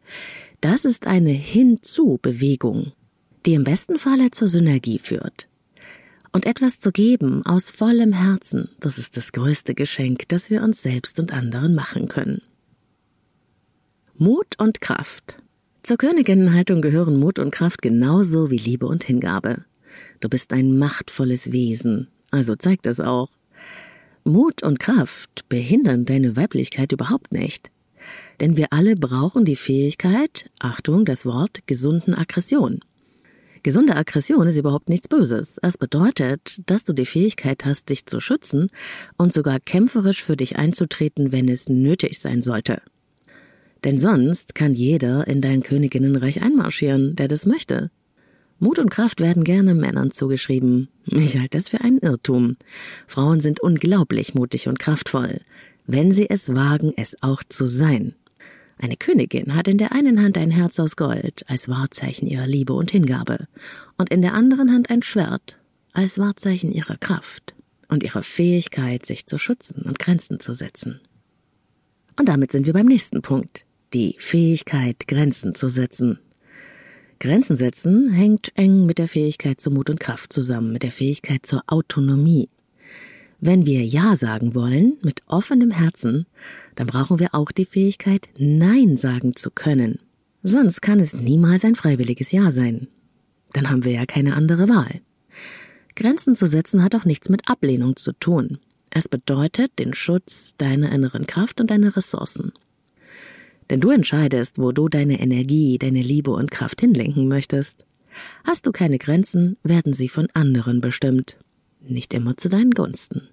das 0.66 0.84
ist 0.84 1.06
eine 1.06 1.30
Hinzu-Bewegung, 1.30 2.92
die 3.46 3.54
im 3.54 3.64
besten 3.64 4.00
Falle 4.00 4.32
zur 4.32 4.48
Synergie 4.48 4.98
führt. 4.98 5.48
Und 6.32 6.48
etwas 6.48 6.80
zu 6.80 6.92
geben 6.92 7.46
aus 7.46 7.70
vollem 7.70 8.14
Herzen, 8.14 8.70
das 8.80 8.98
ist 8.98 9.16
das 9.16 9.32
größte 9.32 9.76
Geschenk, 9.76 10.28
das 10.28 10.50
wir 10.50 10.64
uns 10.64 10.82
selbst 10.82 11.20
und 11.20 11.32
anderen 11.32 11.76
machen 11.76 12.08
können. 12.08 12.42
Mut 14.18 14.56
und 14.58 14.82
Kraft. 14.82 15.38
Zur 15.84 15.98
Königinnenhaltung 15.98 16.82
gehören 16.82 17.20
Mut 17.20 17.38
und 17.38 17.52
Kraft 17.52 17.84
genauso 17.84 18.50
wie 18.50 18.58
Liebe 18.58 18.88
und 18.88 19.04
Hingabe. 19.04 19.66
Du 20.20 20.30
bist 20.30 20.52
ein 20.52 20.80
machtvolles 20.80 21.52
Wesen, 21.52 22.08
also 22.32 22.56
zeig 22.56 22.82
das 22.82 23.00
auch. 23.00 23.30
Mut 24.24 24.64
und 24.64 24.80
Kraft 24.80 25.48
behindern 25.48 26.06
deine 26.06 26.36
Weiblichkeit 26.36 26.92
überhaupt 26.92 27.32
nicht. 27.34 27.70
Denn 28.40 28.58
wir 28.58 28.74
alle 28.74 28.96
brauchen 28.96 29.46
die 29.46 29.56
Fähigkeit, 29.56 30.50
Achtung, 30.60 31.06
das 31.06 31.26
Wort, 31.26 31.66
gesunden 31.68 32.14
Aggression. 32.14 32.80
Gesunde 33.64 33.96
Aggression 33.96 34.48
ist 34.48 34.58
überhaupt 34.58 34.90
nichts 34.90 35.08
Böses. 35.08 35.58
Es 35.64 35.78
bedeutet, 35.78 36.62
dass 36.68 36.84
du 36.84 36.94
die 36.94 37.08
Fähigkeit 37.08 37.66
hast, 37.66 37.90
dich 37.90 38.06
zu 38.06 38.20
schützen 38.20 38.68
und 39.18 39.34
sogar 39.34 39.60
kämpferisch 39.60 40.24
für 40.24 40.38
dich 40.38 40.58
einzutreten, 40.58 41.32
wenn 41.32 41.50
es 41.50 41.68
nötig 41.68 42.20
sein 42.20 42.44
sollte. 42.44 42.82
Denn 43.84 43.98
sonst 43.98 44.54
kann 44.54 44.76
jeder 44.76 45.28
in 45.28 45.42
dein 45.42 45.64
Königinnenreich 45.64 46.44
einmarschieren, 46.44 47.16
der 47.16 47.28
das 47.28 47.48
möchte. 47.48 47.90
Mut 48.60 48.80
und 48.80 48.90
Kraft 48.90 49.20
werden 49.20 49.44
gerne 49.44 49.74
Männern 49.74 50.12
zugeschrieben. 50.12 50.90
Ich 51.06 51.38
halte 51.38 51.58
das 51.58 51.68
für 51.68 51.82
einen 51.82 51.98
Irrtum. 51.98 52.58
Frauen 53.08 53.42
sind 53.42 53.60
unglaublich 53.62 54.34
mutig 54.34 54.68
und 54.68 54.80
kraftvoll, 54.80 55.42
wenn 55.88 56.12
sie 56.12 56.30
es 56.30 56.54
wagen, 56.54 56.94
es 56.96 57.16
auch 57.22 57.44
zu 57.48 57.66
sein. 57.66 58.14
Eine 58.78 58.98
Königin 58.98 59.56
hat 59.56 59.68
in 59.68 59.78
der 59.78 59.94
einen 59.94 60.22
Hand 60.22 60.38
ein 60.38 60.52
Herz 60.52 60.80
aus 60.80 60.96
Gold 60.96 61.46
als 61.48 61.70
Wahrzeichen 61.70 62.28
ihrer 62.28 62.48
Liebe 62.48 62.74
und 62.74 62.92
Hingabe 62.92 63.48
und 63.98 64.10
in 64.10 64.22
der 64.22 64.34
anderen 64.34 64.72
Hand 64.72 64.90
ein 64.90 65.02
Schwert 65.02 65.58
als 65.94 66.20
Wahrzeichen 66.20 66.72
ihrer 66.72 66.98
Kraft 66.98 67.56
und 67.88 68.04
ihrer 68.04 68.24
Fähigkeit, 68.24 69.06
sich 69.06 69.26
zu 69.26 69.38
schützen 69.38 69.84
und 69.84 69.98
Grenzen 70.00 70.40
zu 70.40 70.54
setzen. 70.54 71.00
Und 72.20 72.28
damit 72.28 72.52
sind 72.52 72.66
wir 72.66 72.74
beim 72.74 72.88
nächsten 72.88 73.22
Punkt. 73.22 73.64
Die 73.94 74.16
Fähigkeit, 74.20 75.08
Grenzen 75.08 75.56
zu 75.56 75.70
setzen. 75.70 76.20
Grenzen 77.20 77.56
setzen 77.56 78.12
hängt 78.12 78.52
eng 78.56 78.86
mit 78.86 78.98
der 78.98 79.08
Fähigkeit 79.08 79.62
zu 79.62 79.72
Mut 79.72 79.90
und 79.90 80.02
Kraft 80.02 80.34
zusammen, 80.34 80.74
mit 80.74 80.84
der 80.84 80.92
Fähigkeit 80.92 81.46
zur 81.46 81.64
Autonomie. 81.68 82.50
Wenn 83.40 83.66
wir 83.66 83.86
Ja 83.86 84.16
sagen 84.16 84.56
wollen, 84.56 84.98
mit 85.02 85.22
offenem 85.28 85.72
Herzen, 85.72 86.26
dann 86.76 86.88
brauchen 86.88 87.20
wir 87.20 87.36
auch 87.36 87.52
die 87.52 87.66
Fähigkeit, 87.66 88.30
Nein 88.38 88.98
sagen 88.98 89.36
zu 89.36 89.52
können. 89.52 90.00
Sonst 90.44 90.82
kann 90.82 91.00
es 91.00 91.14
niemals 91.14 91.66
ein 91.66 91.76
freiwilliges 91.76 92.32
Ja 92.32 92.52
sein. 92.52 92.88
Dann 93.54 93.70
haben 93.70 93.86
wir 93.86 93.92
ja 93.92 94.06
keine 94.06 94.36
andere 94.36 94.70
Wahl. 94.70 95.02
Grenzen 95.96 96.36
zu 96.36 96.46
setzen 96.46 96.84
hat 96.84 96.94
auch 96.96 97.06
nichts 97.06 97.30
mit 97.30 97.50
Ablehnung 97.50 97.96
zu 97.96 98.12
tun. 98.14 98.60
Es 98.90 99.08
bedeutet 99.08 99.78
den 99.80 99.94
Schutz 99.94 100.56
deiner 100.58 100.92
inneren 100.92 101.26
Kraft 101.26 101.60
und 101.60 101.72
deiner 101.72 101.96
Ressourcen. 101.96 102.54
Denn 103.70 103.82
du 103.82 103.90
entscheidest, 103.90 104.60
wo 104.60 104.72
du 104.72 104.90
deine 104.90 105.20
Energie, 105.20 105.78
deine 105.78 106.02
Liebe 106.02 106.32
und 106.32 106.52
Kraft 106.52 106.82
hinlenken 106.82 107.28
möchtest. 107.28 107.86
Hast 108.44 108.68
du 108.68 108.72
keine 108.72 109.00
Grenzen, 109.00 109.58
werden 109.64 109.94
sie 109.94 110.10
von 110.10 110.28
anderen 110.34 110.82
bestimmt. 110.82 111.38
Nicht 111.88 112.14
immer 112.14 112.36
zu 112.36 112.50
deinen 112.50 112.72
Gunsten. 112.72 113.30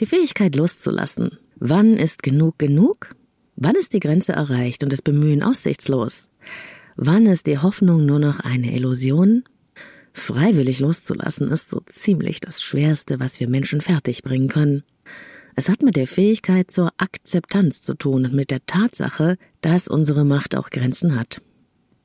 Die 0.00 0.06
Fähigkeit 0.06 0.54
loszulassen. 0.54 1.38
Wann 1.56 1.96
ist 1.96 2.22
genug 2.22 2.58
genug? 2.58 3.10
Wann 3.56 3.74
ist 3.74 3.92
die 3.94 4.00
Grenze 4.00 4.32
erreicht 4.32 4.82
und 4.82 4.92
das 4.92 5.02
Bemühen 5.02 5.42
aussichtslos? 5.42 6.28
Wann 6.96 7.26
ist 7.26 7.46
die 7.46 7.58
Hoffnung 7.58 8.04
nur 8.04 8.18
noch 8.18 8.40
eine 8.40 8.74
Illusion? 8.74 9.44
Freiwillig 10.12 10.80
loszulassen 10.80 11.50
ist 11.50 11.70
so 11.70 11.80
ziemlich 11.86 12.40
das 12.40 12.62
Schwerste, 12.62 13.20
was 13.20 13.40
wir 13.40 13.48
Menschen 13.48 13.80
fertigbringen 13.80 14.48
können. 14.48 14.82
Es 15.56 15.68
hat 15.68 15.82
mit 15.82 15.96
der 15.96 16.06
Fähigkeit 16.06 16.70
zur 16.70 16.92
Akzeptanz 16.98 17.82
zu 17.82 17.94
tun 17.94 18.26
und 18.26 18.34
mit 18.34 18.50
der 18.50 18.64
Tatsache, 18.66 19.36
dass 19.60 19.88
unsere 19.88 20.24
Macht 20.24 20.54
auch 20.54 20.70
Grenzen 20.70 21.18
hat. 21.18 21.40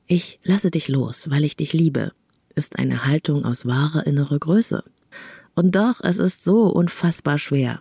Ich 0.06 0.40
lasse 0.42 0.70
dich 0.70 0.88
los, 0.88 1.30
weil 1.30 1.44
ich 1.44 1.56
dich 1.56 1.72
liebe, 1.72 2.12
ist 2.56 2.78
eine 2.78 3.04
Haltung 3.04 3.44
aus 3.44 3.66
wahrer 3.66 4.06
innerer 4.06 4.38
Größe. 4.38 4.82
Und 5.54 5.76
doch, 5.76 6.00
es 6.02 6.18
ist 6.18 6.42
so 6.42 6.64
unfassbar 6.64 7.38
schwer. 7.38 7.80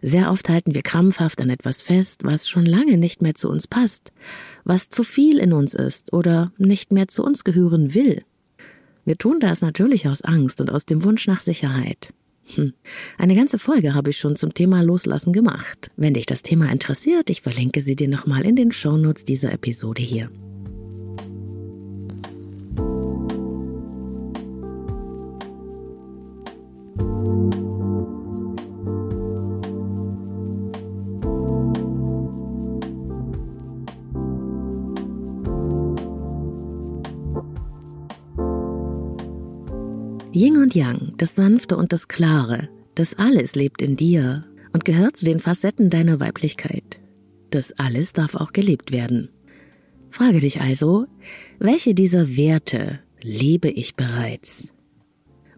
Sehr 0.00 0.32
oft 0.32 0.48
halten 0.48 0.74
wir 0.74 0.82
krampfhaft 0.82 1.40
an 1.40 1.48
etwas 1.48 1.80
fest, 1.80 2.24
was 2.24 2.48
schon 2.48 2.66
lange 2.66 2.98
nicht 2.98 3.22
mehr 3.22 3.36
zu 3.36 3.48
uns 3.48 3.68
passt, 3.68 4.12
was 4.64 4.88
zu 4.88 5.04
viel 5.04 5.38
in 5.38 5.52
uns 5.52 5.74
ist 5.74 6.12
oder 6.12 6.52
nicht 6.58 6.92
mehr 6.92 7.06
zu 7.06 7.22
uns 7.22 7.44
gehören 7.44 7.94
will. 7.94 8.24
Wir 9.04 9.16
tun 9.16 9.38
das 9.38 9.62
natürlich 9.62 10.08
aus 10.08 10.22
Angst 10.22 10.60
und 10.60 10.70
aus 10.70 10.86
dem 10.86 11.04
Wunsch 11.04 11.26
nach 11.28 11.40
Sicherheit. 11.40 12.08
Hm. 12.54 12.72
Eine 13.16 13.36
ganze 13.36 13.58
Folge 13.58 13.94
habe 13.94 14.10
ich 14.10 14.18
schon 14.18 14.34
zum 14.34 14.52
Thema 14.54 14.82
Loslassen 14.82 15.32
gemacht. 15.32 15.90
Wenn 15.96 16.14
dich 16.14 16.26
das 16.26 16.42
Thema 16.42 16.70
interessiert, 16.70 17.30
ich 17.30 17.42
verlinke 17.42 17.80
sie 17.80 17.94
dir 17.94 18.08
nochmal 18.08 18.44
in 18.44 18.56
den 18.56 18.72
Shownotes 18.72 19.24
dieser 19.24 19.52
Episode 19.52 20.02
hier. 20.02 20.30
Yin 40.42 40.56
und 40.56 40.74
Yang, 40.74 41.14
das 41.18 41.36
Sanfte 41.36 41.76
und 41.76 41.92
das 41.92 42.08
Klare, 42.08 42.68
das 42.96 43.14
alles 43.14 43.54
lebt 43.54 43.80
in 43.80 43.94
dir 43.94 44.44
und 44.72 44.84
gehört 44.84 45.16
zu 45.16 45.24
den 45.24 45.38
Facetten 45.38 45.88
deiner 45.88 46.18
Weiblichkeit. 46.18 46.98
Das 47.50 47.70
alles 47.78 48.12
darf 48.12 48.34
auch 48.34 48.52
gelebt 48.52 48.90
werden. 48.90 49.28
Frage 50.10 50.40
dich 50.40 50.60
also, 50.60 51.06
welche 51.60 51.94
dieser 51.94 52.36
Werte 52.36 52.98
lebe 53.22 53.70
ich 53.70 53.94
bereits? 53.94 54.66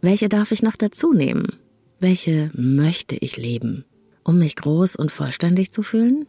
Welche 0.03 0.29
darf 0.29 0.53
ich 0.53 0.62
noch 0.62 0.77
dazu 0.77 1.14
nehmen? 1.14 1.47
Welche 1.99 2.51
möchte 2.53 3.16
ich 3.16 3.38
leben, 3.38 3.87
um 4.23 4.38
mich 4.38 4.55
groß 4.55 4.97
und 4.97 5.11
vollständig 5.11 5.70
zu 5.70 5.83
fühlen? 5.83 6.27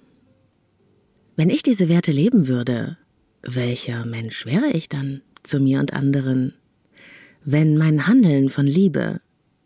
Wenn 1.35 1.49
ich 1.49 1.61
diese 1.61 1.89
Werte 1.89 2.13
leben 2.13 2.47
würde, 2.47 2.97
welcher 3.41 4.05
Mensch 4.05 4.45
wäre 4.45 4.71
ich 4.71 4.87
dann 4.87 5.23
zu 5.43 5.59
mir 5.59 5.81
und 5.81 5.91
anderen? 5.91 6.53
Wenn 7.47 7.77
mein 7.77 8.07
Handeln 8.07 8.49
von 8.49 8.65
Liebe, 8.65 9.21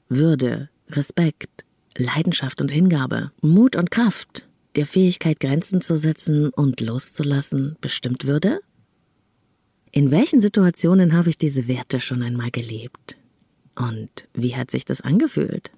Würde, 0.10 0.68
Respekt, 0.90 1.64
Leidenschaft 1.96 2.60
und 2.60 2.72
Hingabe, 2.72 3.32
Mut 3.42 3.78
und 3.78 3.90
Kraft, 3.90 4.46
der 4.76 4.86
Fähigkeit 4.86 5.40
Grenzen 5.40 5.80
zu 5.80 5.96
setzen 5.96 6.50
und 6.50 6.82
loszulassen 6.82 7.78
bestimmt 7.80 8.28
würde? 8.28 8.60
In 9.94 10.12
welchen 10.12 10.42
Situationen 10.42 11.14
habe 11.14 11.30
ich 11.30 11.38
diese 11.38 11.70
Werte 11.70 12.02
schon 12.02 12.22
einmal 12.22 12.52
gelebt? 12.52 13.16
Und 13.76 14.28
wie 14.34 14.58
hat 14.58 14.70
sich 14.72 14.84
das 14.84 15.00
angefühlt? 15.00 15.72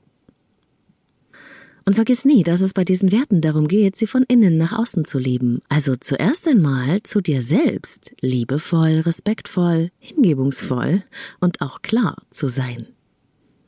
Und 1.83 1.95
vergiss 1.95 2.25
nie, 2.25 2.43
dass 2.43 2.61
es 2.61 2.73
bei 2.73 2.85
diesen 2.85 3.11
Werten 3.11 3.41
darum 3.41 3.67
geht, 3.67 3.95
sie 3.95 4.07
von 4.07 4.23
innen 4.23 4.57
nach 4.57 4.71
außen 4.77 5.03
zu 5.03 5.17
leben. 5.17 5.61
Also 5.67 5.95
zuerst 5.95 6.47
einmal 6.47 7.01
zu 7.03 7.21
dir 7.21 7.41
selbst, 7.41 8.13
liebevoll, 8.21 8.99
respektvoll, 8.99 9.89
hingebungsvoll 9.97 11.03
und 11.39 11.61
auch 11.61 11.81
klar 11.81 12.17
zu 12.29 12.49
sein. 12.49 12.87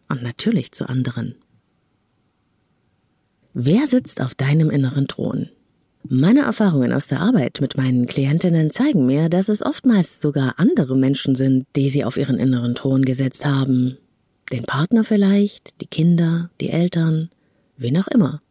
Und 0.09 0.21
natürlich 0.21 0.71
zu 0.73 0.87
anderen. 0.87 1.35
Wer 3.55 3.87
sitzt 3.87 4.21
auf 4.21 4.35
deinem 4.35 4.69
inneren 4.69 5.07
Thron? 5.07 5.49
Meine 6.07 6.41
Erfahrungen 6.41 6.91
aus 6.91 7.07
der 7.07 7.21
Arbeit 7.21 7.61
mit 7.61 7.77
meinen 7.77 8.07
Klientinnen 8.07 8.69
zeigen 8.71 9.05
mir, 9.05 9.29
dass 9.29 9.47
es 9.47 9.61
oftmals 9.61 10.21
sogar 10.21 10.59
andere 10.59 10.97
Menschen 10.97 11.33
sind, 11.33 11.65
die 11.75 11.89
sie 11.89 12.03
auf 12.03 12.17
ihren 12.17 12.37
inneren 12.37 12.75
Thron 12.75 13.05
gesetzt 13.05 13.45
haben. 13.45 13.97
Den 14.51 14.63
Partner 14.63 15.03
vielleicht, 15.03 15.79
die 15.81 15.87
Kinder, 15.87 16.49
die 16.59 16.69
Eltern, 16.69 17.29
wen 17.83 17.97
auch 17.97 18.07
immer. 18.07 18.41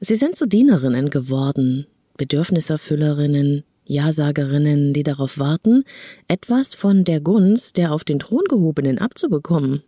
Sie 0.00 0.16
sind 0.16 0.34
zu 0.34 0.46
Dienerinnen 0.46 1.10
geworden, 1.10 1.86
Bedürfniserfüllerinnen, 2.16 3.62
Ja-Sagerinnen, 3.84 4.92
die 4.92 5.04
darauf 5.04 5.38
warten, 5.38 5.84
etwas 6.26 6.74
von 6.74 7.04
der 7.04 7.20
Gunst 7.20 7.76
der 7.76 7.92
auf 7.92 8.04
den 8.04 8.18
Thron 8.18 8.44
gehobenen 8.48 8.98
abzubekommen. 8.98 9.82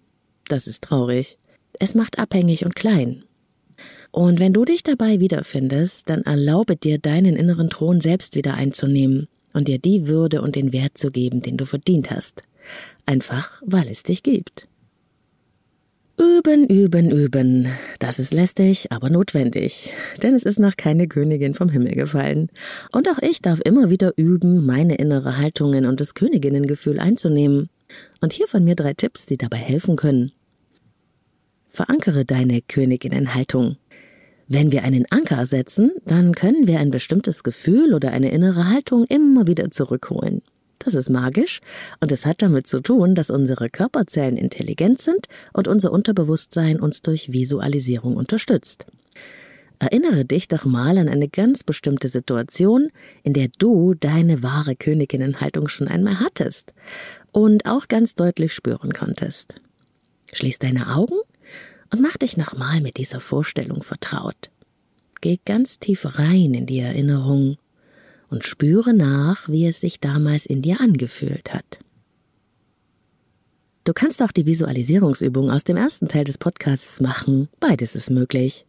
Das 0.48 0.66
ist 0.66 0.84
traurig. 0.84 1.38
Es 1.80 1.94
macht 1.94 2.18
abhängig 2.18 2.64
und 2.64 2.76
klein. 2.76 3.24
Und 4.12 4.38
wenn 4.38 4.52
du 4.52 4.64
dich 4.64 4.84
dabei 4.84 5.18
wiederfindest, 5.18 6.08
dann 6.08 6.22
erlaube 6.22 6.76
dir 6.76 6.98
deinen 6.98 7.34
inneren 7.34 7.68
Thron 7.68 8.00
selbst 8.00 8.36
wieder 8.36 8.54
einzunehmen 8.54 9.26
und 9.52 9.66
dir 9.66 9.78
die 9.78 10.06
Würde 10.06 10.42
und 10.42 10.54
den 10.54 10.72
Wert 10.72 10.98
zu 10.98 11.10
geben, 11.10 11.42
den 11.42 11.56
du 11.56 11.66
verdient 11.66 12.10
hast. 12.10 12.42
Einfach, 13.06 13.60
weil 13.66 13.88
es 13.90 14.04
dich 14.04 14.22
gibt. 14.22 14.68
Üben, 16.16 16.68
üben, 16.68 17.10
üben. 17.10 17.68
Das 17.98 18.20
ist 18.20 18.32
lästig, 18.32 18.92
aber 18.92 19.10
notwendig. 19.10 19.92
Denn 20.22 20.34
es 20.34 20.44
ist 20.44 20.60
noch 20.60 20.76
keine 20.76 21.08
Königin 21.08 21.54
vom 21.54 21.68
Himmel 21.68 21.96
gefallen. 21.96 22.50
Und 22.92 23.08
auch 23.08 23.18
ich 23.20 23.42
darf 23.42 23.60
immer 23.64 23.90
wieder 23.90 24.12
üben, 24.16 24.64
meine 24.64 24.94
innere 24.94 25.38
Haltungen 25.38 25.86
und 25.86 25.98
das 25.98 26.14
Königinnengefühl 26.14 27.00
einzunehmen. 27.00 27.68
Und 28.20 28.32
hier 28.32 28.46
von 28.46 28.62
mir 28.62 28.76
drei 28.76 28.94
Tipps, 28.94 29.26
die 29.26 29.36
dabei 29.36 29.56
helfen 29.56 29.96
können. 29.96 30.30
Verankere 31.70 32.24
deine 32.24 32.62
Königinnenhaltung. 32.62 33.76
Wenn 34.46 34.70
wir 34.70 34.84
einen 34.84 35.06
Anker 35.10 35.46
setzen, 35.46 35.90
dann 36.06 36.32
können 36.32 36.68
wir 36.68 36.78
ein 36.78 36.92
bestimmtes 36.92 37.42
Gefühl 37.42 37.92
oder 37.92 38.12
eine 38.12 38.30
innere 38.30 38.68
Haltung 38.68 39.04
immer 39.08 39.48
wieder 39.48 39.68
zurückholen. 39.72 40.42
Das 40.84 40.94
ist 40.94 41.08
magisch 41.08 41.60
und 42.00 42.12
es 42.12 42.26
hat 42.26 42.42
damit 42.42 42.66
zu 42.66 42.80
tun, 42.80 43.14
dass 43.14 43.30
unsere 43.30 43.70
Körperzellen 43.70 44.36
intelligent 44.36 45.00
sind 45.00 45.28
und 45.52 45.66
unser 45.66 45.92
Unterbewusstsein 45.92 46.78
uns 46.78 47.00
durch 47.00 47.32
Visualisierung 47.32 48.16
unterstützt. 48.16 48.86
Erinnere 49.78 50.24
dich 50.24 50.48
doch 50.48 50.64
mal 50.64 50.98
an 50.98 51.08
eine 51.08 51.28
ganz 51.28 51.64
bestimmte 51.64 52.08
Situation, 52.08 52.90
in 53.22 53.32
der 53.32 53.48
du 53.58 53.94
deine 53.94 54.42
wahre 54.42 54.76
Königinnenhaltung 54.76 55.68
schon 55.68 55.88
einmal 55.88 56.20
hattest 56.20 56.74
und 57.32 57.66
auch 57.66 57.88
ganz 57.88 58.14
deutlich 58.14 58.52
spüren 58.52 58.92
konntest. 58.92 59.54
Schließ 60.32 60.58
deine 60.58 60.94
Augen 60.94 61.18
und 61.90 62.00
mach 62.00 62.16
dich 62.16 62.36
nochmal 62.36 62.80
mit 62.80 62.98
dieser 62.98 63.20
Vorstellung 63.20 63.82
vertraut. 63.82 64.50
Geh 65.20 65.38
ganz 65.44 65.78
tief 65.78 66.18
rein 66.18 66.54
in 66.54 66.66
die 66.66 66.80
Erinnerung 66.80 67.56
und 68.34 68.42
spüre 68.42 68.92
nach, 68.92 69.48
wie 69.48 69.64
es 69.64 69.80
sich 69.80 70.00
damals 70.00 70.44
in 70.44 70.60
dir 70.60 70.80
angefühlt 70.80 71.54
hat. 71.54 71.78
Du 73.84 73.92
kannst 73.92 74.20
auch 74.24 74.32
die 74.32 74.44
Visualisierungsübung 74.44 75.52
aus 75.52 75.62
dem 75.62 75.76
ersten 75.76 76.08
Teil 76.08 76.24
des 76.24 76.36
Podcasts 76.36 77.00
machen. 77.00 77.48
Beides 77.60 77.94
ist 77.94 78.10
möglich. 78.10 78.66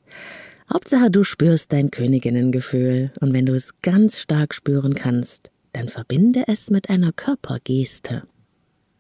Hauptsache, 0.72 1.10
du 1.10 1.24
spürst 1.24 1.74
dein 1.74 1.90
Königinnengefühl 1.90 3.12
und 3.22 3.34
wenn 3.34 3.48
du 3.48 3.56
es 3.56 3.82
ganz 3.82 4.20
stark 4.20 4.54
spüren 4.54 4.94
kannst, 4.94 5.50
dann 5.74 5.90
verbinde 5.90 6.44
es 6.46 6.70
mit 6.70 6.92
einer 6.92 7.12
Körpergeste. 7.12 8.22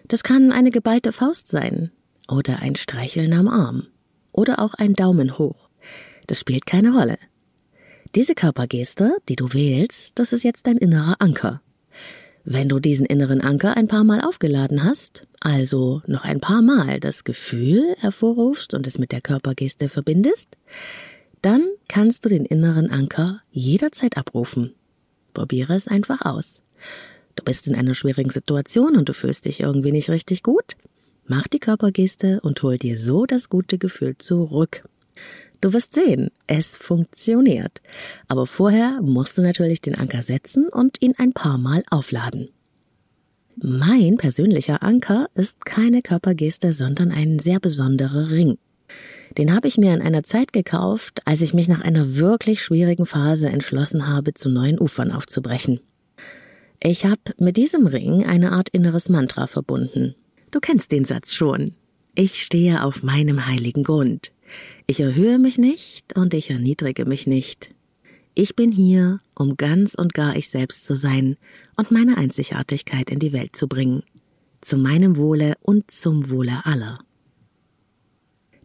Das 0.07 0.23
kann 0.23 0.51
eine 0.51 0.71
geballte 0.71 1.11
Faust 1.11 1.47
sein 1.47 1.91
oder 2.27 2.57
ein 2.59 2.75
Streicheln 2.75 3.33
am 3.33 3.47
Arm 3.47 3.85
oder 4.31 4.57
auch 4.57 4.73
ein 4.73 4.93
Daumen 4.93 5.37
hoch. 5.37 5.69
Das 6.25 6.39
spielt 6.39 6.65
keine 6.65 6.91
Rolle. 6.91 7.19
Diese 8.15 8.33
Körpergeste, 8.33 9.17
die 9.27 9.35
du 9.35 9.51
wählst, 9.51 10.17
das 10.17 10.31
ist 10.31 10.45
jetzt 10.45 10.67
dein 10.67 10.77
innerer 10.77 11.17
Anker. 11.19 11.61
Wenn 12.45 12.69
du 12.69 12.79
diesen 12.79 13.05
inneren 13.05 13.41
Anker 13.41 13.75
ein 13.75 13.89
paar 13.89 14.05
Mal 14.05 14.21
aufgeladen 14.21 14.85
hast, 14.85 15.27
also 15.41 16.01
noch 16.07 16.23
ein 16.23 16.39
paar 16.39 16.61
Mal 16.61 17.01
das 17.01 17.25
Gefühl 17.25 17.93
hervorrufst 17.97 18.73
und 18.73 18.87
es 18.87 18.97
mit 18.99 19.11
der 19.11 19.19
Körpergeste 19.19 19.89
verbindest, 19.89 20.57
dann 21.41 21.67
kannst 21.89 22.23
du 22.23 22.29
den 22.29 22.45
inneren 22.45 22.89
Anker 22.89 23.41
jederzeit 23.51 24.15
abrufen. 24.15 24.73
Probiere 25.33 25.75
es 25.75 25.89
einfach 25.89 26.21
aus. 26.21 26.61
Du 27.35 27.43
bist 27.43 27.67
in 27.67 27.75
einer 27.75 27.95
schwierigen 27.95 28.29
Situation 28.29 28.95
und 28.95 29.09
du 29.09 29.13
fühlst 29.13 29.43
dich 29.43 29.59
irgendwie 29.59 29.91
nicht 29.91 30.09
richtig 30.09 30.41
gut. 30.41 30.77
Mach 31.27 31.49
die 31.49 31.59
Körpergeste 31.59 32.39
und 32.39 32.63
hol 32.63 32.77
dir 32.77 32.97
so 32.97 33.25
das 33.25 33.49
gute 33.49 33.77
Gefühl 33.77 34.17
zurück. 34.17 34.87
Du 35.61 35.73
wirst 35.73 35.93
sehen, 35.93 36.29
es 36.47 36.77
funktioniert. 36.77 37.81
Aber 38.27 38.45
vorher 38.45 39.01
musst 39.01 39.37
du 39.37 39.41
natürlich 39.41 39.81
den 39.81 39.95
Anker 39.95 40.21
setzen 40.21 40.69
und 40.69 41.01
ihn 41.01 41.13
ein 41.17 41.33
paar 41.33 41.57
Mal 41.57 41.83
aufladen. 41.89 42.49
Mein 43.57 44.17
persönlicher 44.17 44.83
Anker 44.83 45.27
ist 45.33 45.65
keine 45.65 46.01
Körpergeste, 46.01 46.73
sondern 46.73 47.11
ein 47.11 47.39
sehr 47.39 47.59
besonderer 47.59 48.29
Ring. 48.29 48.57
Den 49.37 49.53
habe 49.53 49.67
ich 49.67 49.77
mir 49.77 49.93
in 49.93 50.01
einer 50.01 50.23
Zeit 50.23 50.53
gekauft, 50.53 51.21
als 51.25 51.41
ich 51.41 51.53
mich 51.53 51.67
nach 51.67 51.81
einer 51.81 52.15
wirklich 52.15 52.61
schwierigen 52.61 53.05
Phase 53.05 53.49
entschlossen 53.49 54.07
habe, 54.07 54.33
zu 54.33 54.49
neuen 54.49 54.79
Ufern 54.79 55.11
aufzubrechen. 55.11 55.79
Ich 56.81 57.05
habe 57.05 57.21
mit 57.37 57.57
diesem 57.57 57.87
Ring 57.87 58.25
eine 58.25 58.51
Art 58.51 58.69
inneres 58.69 59.09
Mantra 59.09 59.47
verbunden. 59.47 60.15
Du 60.51 60.59
kennst 60.59 60.91
den 60.91 61.05
Satz 61.05 61.33
schon. 61.33 61.73
Ich 62.13 62.43
stehe 62.43 62.83
auf 62.83 63.03
meinem 63.03 63.45
heiligen 63.45 63.83
Grund. 63.83 64.31
Ich 64.87 64.99
erhöhe 64.99 65.39
mich 65.39 65.57
nicht 65.57 66.15
und 66.15 66.33
ich 66.33 66.51
erniedrige 66.51 67.05
mich 67.05 67.25
nicht. 67.25 67.73
Ich 68.35 68.55
bin 68.55 68.71
hier, 68.71 69.19
um 69.33 69.57
ganz 69.57 69.95
und 69.95 70.13
gar 70.13 70.35
ich 70.35 70.49
selbst 70.49 70.85
zu 70.85 70.93
sein 70.93 71.37
und 71.75 71.89
meine 71.89 72.17
Einzigartigkeit 72.17 73.09
in 73.09 73.19
die 73.19 73.33
Welt 73.33 73.55
zu 73.55 73.67
bringen. 73.67 74.03
Zu 74.61 74.77
meinem 74.77 75.17
Wohle 75.17 75.55
und 75.61 75.89
zum 75.89 76.29
Wohle 76.29 76.65
aller. 76.65 76.99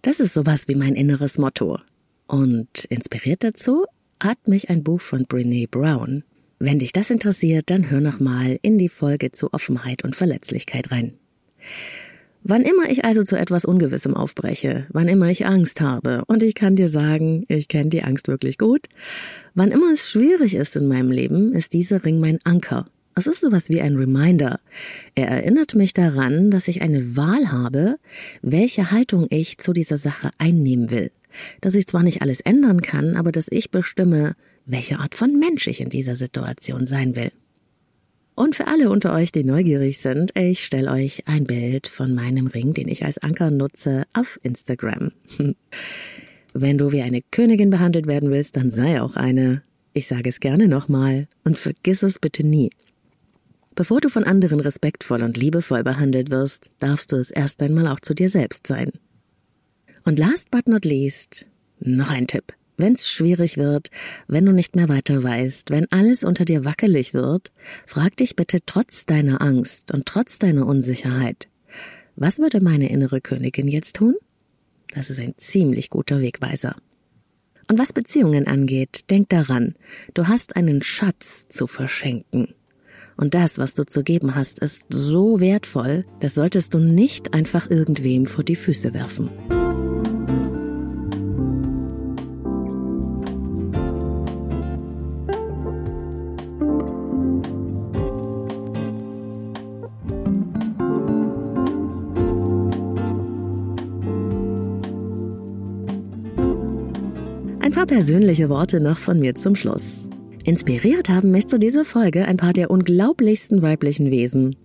Das 0.02 0.20
ist 0.20 0.34
sowas 0.34 0.68
wie 0.68 0.74
mein 0.74 0.94
inneres 0.94 1.38
Motto. 1.38 1.78
Und 2.26 2.84
inspiriert 2.86 3.44
dazu 3.44 3.86
hat 4.20 4.46
mich 4.46 4.70
ein 4.70 4.84
Buch 4.84 5.00
von 5.00 5.24
Brene 5.24 5.66
Brown. 5.68 6.24
Wenn 6.58 6.78
dich 6.78 6.92
das 6.92 7.10
interessiert, 7.10 7.70
dann 7.70 7.90
hör 7.90 8.00
noch 8.00 8.20
mal 8.20 8.58
in 8.60 8.76
die 8.76 8.90
Folge 8.90 9.32
zu 9.32 9.52
Offenheit 9.52 10.04
und 10.04 10.16
Verletzlichkeit 10.16 10.90
rein. 10.90 11.14
Wann 12.42 12.62
immer 12.62 12.90
ich 12.90 13.04
also 13.04 13.22
zu 13.22 13.36
etwas 13.36 13.64
Ungewissem 13.64 14.14
aufbreche, 14.14 14.86
wann 14.90 15.08
immer 15.08 15.28
ich 15.30 15.46
Angst 15.46 15.80
habe, 15.80 16.24
und 16.26 16.42
ich 16.42 16.54
kann 16.54 16.74
dir 16.74 16.88
sagen, 16.88 17.44
ich 17.48 17.68
kenne 17.68 17.90
die 17.90 18.02
Angst 18.02 18.28
wirklich 18.28 18.56
gut, 18.56 18.86
wann 19.54 19.70
immer 19.70 19.92
es 19.92 20.08
schwierig 20.08 20.54
ist 20.54 20.74
in 20.76 20.88
meinem 20.88 21.10
Leben, 21.10 21.52
ist 21.52 21.74
dieser 21.74 22.04
Ring 22.04 22.18
mein 22.18 22.38
Anker, 22.44 22.86
es 23.20 23.26
ist 23.26 23.40
sowas 23.40 23.68
wie 23.68 23.82
ein 23.82 23.96
Reminder. 23.96 24.60
Er 25.14 25.28
erinnert 25.28 25.74
mich 25.74 25.92
daran, 25.92 26.50
dass 26.50 26.68
ich 26.68 26.80
eine 26.80 27.16
Wahl 27.16 27.52
habe, 27.52 27.98
welche 28.40 28.90
Haltung 28.90 29.26
ich 29.28 29.58
zu 29.58 29.72
dieser 29.72 29.98
Sache 29.98 30.30
einnehmen 30.38 30.90
will. 30.90 31.10
Dass 31.60 31.74
ich 31.74 31.86
zwar 31.86 32.02
nicht 32.02 32.22
alles 32.22 32.40
ändern 32.40 32.80
kann, 32.80 33.16
aber 33.16 33.30
dass 33.30 33.48
ich 33.50 33.70
bestimme, 33.70 34.36
welche 34.64 35.00
Art 35.00 35.14
von 35.14 35.38
Mensch 35.38 35.66
ich 35.66 35.80
in 35.80 35.90
dieser 35.90 36.16
Situation 36.16 36.86
sein 36.86 37.14
will. 37.16 37.30
Und 38.34 38.56
für 38.56 38.66
alle 38.66 38.90
unter 38.90 39.12
euch, 39.12 39.32
die 39.32 39.44
neugierig 39.44 39.98
sind, 39.98 40.36
ich 40.36 40.64
stelle 40.64 40.90
euch 40.90 41.26
ein 41.26 41.44
Bild 41.44 41.86
von 41.86 42.14
meinem 42.14 42.46
Ring, 42.46 42.72
den 42.72 42.88
ich 42.88 43.04
als 43.04 43.18
Anker 43.18 43.50
nutze, 43.50 44.04
auf 44.12 44.38
Instagram. 44.42 45.12
Wenn 46.52 46.78
du 46.78 46.92
wie 46.92 47.02
eine 47.02 47.22
Königin 47.30 47.70
behandelt 47.70 48.06
werden 48.06 48.30
willst, 48.30 48.56
dann 48.56 48.70
sei 48.70 49.00
auch 49.00 49.16
eine. 49.16 49.62
Ich 49.92 50.06
sage 50.06 50.28
es 50.28 50.40
gerne 50.40 50.68
nochmal 50.68 51.28
und 51.44 51.58
vergiss 51.58 52.02
es 52.02 52.18
bitte 52.18 52.46
nie. 52.46 52.70
Bevor 53.74 54.00
du 54.00 54.08
von 54.08 54.24
anderen 54.24 54.60
respektvoll 54.60 55.22
und 55.22 55.36
liebevoll 55.36 55.82
behandelt 55.84 56.30
wirst, 56.30 56.70
darfst 56.78 57.12
du 57.12 57.16
es 57.16 57.30
erst 57.30 57.62
einmal 57.62 57.88
auch 57.88 58.00
zu 58.00 58.14
dir 58.14 58.28
selbst 58.28 58.66
sein. 58.66 58.90
Und 60.04 60.18
last 60.18 60.50
but 60.50 60.68
not 60.68 60.84
least, 60.84 61.46
noch 61.78 62.10
ein 62.10 62.26
Tipp. 62.26 62.52
Wenn 62.80 62.94
es 62.94 63.06
schwierig 63.06 63.58
wird, 63.58 63.90
wenn 64.26 64.46
du 64.46 64.52
nicht 64.52 64.74
mehr 64.74 64.88
weiter 64.88 65.22
weißt, 65.22 65.68
wenn 65.68 65.92
alles 65.92 66.24
unter 66.24 66.46
dir 66.46 66.64
wackelig 66.64 67.12
wird, 67.12 67.52
frag 67.86 68.16
dich 68.16 68.36
bitte 68.36 68.60
trotz 68.64 69.04
deiner 69.04 69.42
Angst 69.42 69.92
und 69.92 70.06
trotz 70.06 70.38
deiner 70.38 70.66
Unsicherheit, 70.66 71.48
was 72.16 72.38
würde 72.38 72.62
meine 72.62 72.88
innere 72.88 73.20
Königin 73.20 73.68
jetzt 73.68 73.96
tun? 73.96 74.14
Das 74.94 75.10
ist 75.10 75.20
ein 75.20 75.34
ziemlich 75.36 75.90
guter 75.90 76.22
Wegweiser. 76.22 76.74
Und 77.68 77.78
was 77.78 77.92
Beziehungen 77.92 78.46
angeht, 78.46 79.10
denk 79.10 79.28
daran, 79.28 79.74
du 80.14 80.26
hast 80.26 80.56
einen 80.56 80.80
Schatz 80.82 81.48
zu 81.48 81.66
verschenken. 81.66 82.54
Und 83.18 83.34
das, 83.34 83.58
was 83.58 83.74
du 83.74 83.84
zu 83.84 84.02
geben 84.02 84.34
hast, 84.34 84.58
ist 84.60 84.84
so 84.88 85.38
wertvoll, 85.38 86.06
das 86.20 86.34
solltest 86.34 86.72
du 86.72 86.78
nicht 86.78 87.34
einfach 87.34 87.68
irgendwem 87.68 88.24
vor 88.24 88.42
die 88.42 88.56
Füße 88.56 88.94
werfen. 88.94 89.28
Paar 107.80 107.86
persönliche 107.86 108.50
Worte 108.50 108.78
noch 108.78 108.98
von 108.98 109.18
mir 109.18 109.34
zum 109.36 109.56
Schluss. 109.56 110.06
Inspiriert 110.44 111.08
haben 111.08 111.30
mich 111.30 111.46
zu 111.46 111.58
dieser 111.58 111.86
Folge 111.86 112.26
ein 112.26 112.36
paar 112.36 112.52
der 112.52 112.70
unglaublichsten 112.70 113.62
weiblichen 113.62 114.10
Wesen. 114.10 114.56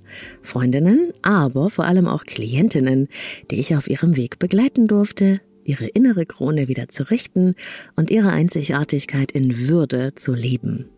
Freundinnen, 0.42 1.14
aber 1.22 1.70
vor 1.70 1.86
allem 1.86 2.10
auch 2.10 2.26
Klientinnen, 2.26 3.08
die 3.50 3.62
ich 3.62 3.74
auf 3.74 3.90
ihrem 3.90 4.18
Weg 4.18 4.38
begleiten 4.38 4.90
durfte, 4.90 5.40
ihre 5.64 5.86
innere 5.86 6.26
Krone 6.26 6.68
wieder 6.68 6.90
zu 6.90 7.10
richten 7.10 7.56
und 7.96 8.12
ihre 8.12 8.32
Einzigartigkeit 8.32 9.32
in 9.32 9.70
Würde 9.70 10.14
zu 10.16 10.34
leben. 10.34 10.90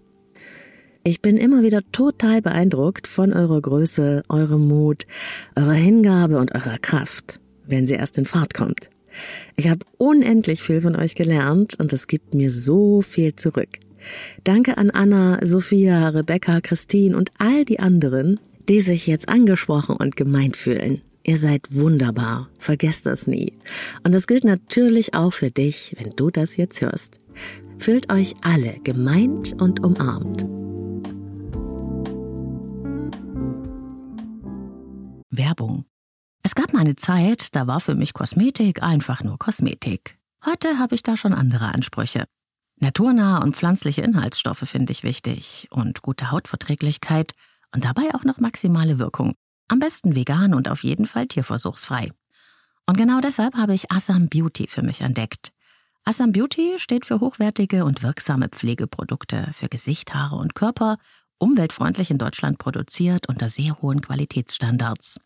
Ich 1.03 1.21
bin 1.21 1.37
immer 1.37 1.61
wieder 1.61 1.81
total 1.91 2.41
beeindruckt 2.41 3.05
von 3.05 3.31
eurer 3.31 3.61
Größe, 3.61 4.23
eurem 4.27 4.67
Mut, 4.67 5.05
eurer 5.55 5.73
Hingabe 5.73 6.39
und 6.39 6.55
eurer 6.55 6.79
Kraft, 6.79 7.39
wenn 7.67 7.85
sie 7.85 7.93
erst 7.93 8.17
in 8.17 8.25
Fahrt 8.25 8.55
kommt. 8.55 8.89
Ich 9.55 9.69
habe 9.69 9.85
unendlich 9.97 10.61
viel 10.61 10.81
von 10.81 10.95
euch 10.95 11.15
gelernt 11.15 11.75
und 11.79 11.93
es 11.93 12.07
gibt 12.07 12.33
mir 12.33 12.51
so 12.51 13.01
viel 13.01 13.35
zurück. 13.35 13.79
Danke 14.43 14.77
an 14.77 14.89
Anna, 14.89 15.39
Sophia, 15.43 16.09
Rebecca, 16.09 16.61
Christine 16.61 17.17
und 17.17 17.31
all 17.37 17.65
die 17.65 17.79
anderen, 17.79 18.39
die 18.69 18.79
sich 18.79 19.07
jetzt 19.07 19.29
angesprochen 19.29 19.95
und 19.97 20.15
gemeint 20.15 20.57
fühlen. 20.57 21.01
Ihr 21.23 21.37
seid 21.37 21.67
wunderbar, 21.71 22.49
vergesst 22.57 23.05
das 23.05 23.27
nie. 23.27 23.53
Und 24.03 24.13
das 24.13 24.27
gilt 24.27 24.45
natürlich 24.45 25.13
auch 25.13 25.33
für 25.33 25.51
dich, 25.51 25.93
wenn 25.99 26.11
du 26.11 26.29
das 26.29 26.55
jetzt 26.55 26.79
hörst. 26.79 27.19
Fühlt 27.79 28.09
euch 28.11 28.35
alle 28.41 28.79
gemeint 28.83 29.53
und 29.61 29.83
umarmt. 29.83 30.45
Werbung. 35.29 35.85
Es 36.47 36.55
gab 36.55 36.71
mal 36.71 36.79
eine 36.79 36.95
Zeit, 36.95 37.53
da 37.57 37.67
war 37.67 37.81
für 37.81 37.93
mich 37.93 38.13
Kosmetik 38.13 38.81
einfach 38.81 39.21
nur 39.21 39.37
Kosmetik. 39.37 40.17
Heute 40.45 40.79
habe 40.79 40.95
ich 40.95 41.03
da 41.03 41.17
schon 41.17 41.33
andere 41.33 41.73
Ansprüche. 41.73 42.23
Naturnahe 42.77 43.43
und 43.43 43.53
pflanzliche 43.53 44.01
Inhaltsstoffe 44.01 44.63
finde 44.63 44.93
ich 44.93 45.03
wichtig 45.03 45.67
und 45.71 46.01
gute 46.01 46.31
Hautverträglichkeit 46.31 47.33
und 47.75 47.83
dabei 47.83 48.15
auch 48.15 48.23
noch 48.23 48.39
maximale 48.39 48.97
Wirkung. 48.97 49.33
Am 49.67 49.79
besten 49.79 50.15
vegan 50.15 50.53
und 50.53 50.69
auf 50.69 50.85
jeden 50.85 51.05
Fall 51.05 51.27
tierversuchsfrei. 51.27 52.13
Und 52.85 52.95
genau 52.95 53.19
deshalb 53.19 53.55
habe 53.55 53.73
ich 53.73 53.91
Assam 53.91 54.29
Beauty 54.29 54.67
für 54.69 54.83
mich 54.83 55.01
entdeckt. 55.01 55.51
Assam 56.05 56.31
Beauty 56.31 56.75
steht 56.77 57.05
für 57.05 57.19
hochwertige 57.19 57.83
und 57.83 58.03
wirksame 58.03 58.47
Pflegeprodukte 58.47 59.49
für 59.51 59.67
Gesicht, 59.67 60.13
Haare 60.13 60.37
und 60.37 60.55
Körper, 60.55 60.97
umweltfreundlich 61.39 62.09
in 62.09 62.17
Deutschland 62.17 62.57
produziert 62.57 63.27
unter 63.27 63.49
sehr 63.49 63.81
hohen 63.81 63.99
Qualitätsstandards. 63.99 65.19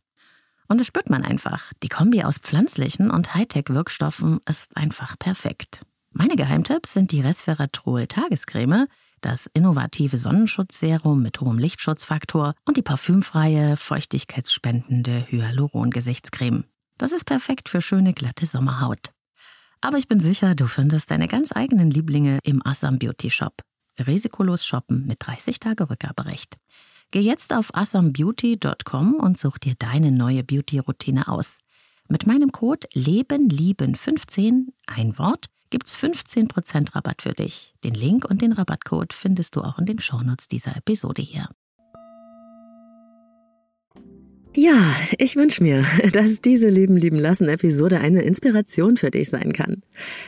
Und 0.72 0.80
das 0.80 0.88
spürt 0.88 1.10
man 1.10 1.26
einfach. 1.26 1.74
Die 1.84 1.90
Kombi 1.90 2.24
aus 2.24 2.38
pflanzlichen 2.38 3.12
und 3.12 3.36
Hightech-Wirkstoffen 3.36 4.40
ist 4.48 4.78
einfach 4.78 5.20
perfekt. 5.20 5.82
Meine 6.14 6.38
Geheimtipps 6.38 6.94
sind 6.94 7.12
die 7.12 7.20
Resveratrol 7.20 8.08
Tagescreme, 8.08 8.88
das 9.20 9.50
innovative 9.54 10.16
Sonnenschutzserum 10.16 11.22
mit 11.22 11.42
hohem 11.42 11.58
Lichtschutzfaktor 11.58 12.54
und 12.64 12.78
die 12.78 12.84
parfümfreie, 12.84 13.76
feuchtigkeitsspendende 13.76 15.26
Hyaluron-Gesichtscreme. 15.30 16.64
Das 16.98 17.12
ist 17.12 17.26
perfekt 17.26 17.68
für 17.68 17.82
schöne, 17.82 18.14
glatte 18.14 18.46
Sommerhaut. 18.46 19.12
Aber 19.82 19.98
ich 19.98 20.08
bin 20.08 20.22
sicher, 20.22 20.56
du 20.56 20.68
findest 20.68 21.12
deine 21.12 21.28
ganz 21.28 21.52
eigenen 21.54 21.92
Lieblinge 21.92 22.40
im 22.44 22.66
Assam 22.66 22.98
Beauty 22.98 23.30
Shop. 23.30 23.62
Risikolos 24.00 24.66
shoppen 24.66 25.06
mit 25.06 25.18
30 25.20 25.60
Tage 25.60 25.90
Rückgaberecht. 25.90 26.56
Geh 27.12 27.20
jetzt 27.20 27.54
auf 27.54 27.76
assambeauty.com 27.76 29.16
und 29.16 29.38
such 29.38 29.58
dir 29.58 29.76
deine 29.78 30.14
neue 30.14 30.46
Beauty-Routine 30.46 31.28
aus. 31.28 31.58
Mit 32.08 32.26
meinem 32.26 32.54
Code 32.54 32.88
LebenLieben15, 32.94 34.68
ein 34.88 35.18
Wort, 35.18 35.48
gibt's 35.70 35.94
15% 35.94 36.96
Rabatt 36.96 37.22
für 37.22 37.34
dich. 37.34 37.74
Den 37.84 37.96
Link 37.96 38.24
und 38.30 38.42
den 38.42 38.54
Rabattcode 38.54 39.14
findest 39.14 39.58
du 39.58 39.62
auch 39.62 39.78
in 39.78 39.86
den 39.86 40.00
Shownotes 40.00 40.48
dieser 40.48 40.78
Episode 40.78 41.22
hier. 41.22 41.50
Ja, 44.56 44.96
ich 45.18 45.36
wünsche 45.36 45.64
mir, 45.64 45.86
dass 46.14 46.40
diese 46.40 46.70
Leben 46.70 46.96
lieben 46.96 47.20
lassen 47.20 47.50
Episode 47.50 48.00
eine 48.00 48.22
Inspiration 48.22 48.96
für 48.96 49.12
dich 49.12 49.30
sein 49.30 49.52
kann. 49.52 49.84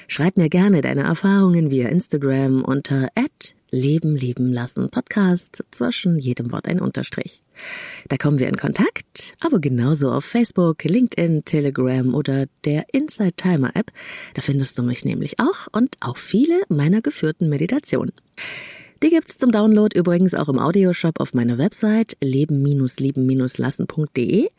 Schreib 0.10 0.36
mir 0.36 0.50
gerne 0.50 0.82
deine 0.82 1.04
Erfahrungen 1.04 1.70
via 1.70 1.88
Instagram 1.88 2.64
unter 2.64 3.10
Leben 3.74 4.16
lieben 4.16 4.54
lassen 4.54 4.90
Podcast, 4.92 5.66
zwischen 5.72 6.20
jedem 6.20 6.52
Wort 6.52 6.68
ein 6.68 6.80
Unterstrich. 6.80 7.42
Da 8.08 8.18
kommen 8.18 8.38
wir 8.38 8.48
in 8.48 8.56
Kontakt, 8.56 9.34
aber 9.40 9.60
genauso 9.60 10.12
auf 10.12 10.26
Facebook, 10.26 10.84
LinkedIn, 10.84 11.44
Telegram 11.44 12.14
oder 12.14 12.46
der 12.66 12.86
Inside 12.94 13.34
Timer 13.34 13.76
App. 13.76 13.92
Da 14.36 14.44
findest 14.44 14.78
du 14.78 14.84
mich 14.84 15.06
nämlich 15.06 15.40
auch 15.40 15.66
und 15.72 15.98
auch 16.02 16.18
viele 16.18 16.62
meiner 16.70 17.02
geführten 17.02 17.50
Meditationen. 17.50 18.14
Die 19.02 19.10
gibt's 19.10 19.38
zum 19.38 19.52
Download 19.52 19.98
übrigens 19.98 20.36
auch 20.36 20.48
im 20.48 20.60
Audioshop 20.60 21.20
auf 21.20 21.34
meiner 21.34 21.58
Website 21.58 22.16
leben-lieben-lassen.de. 22.22 24.50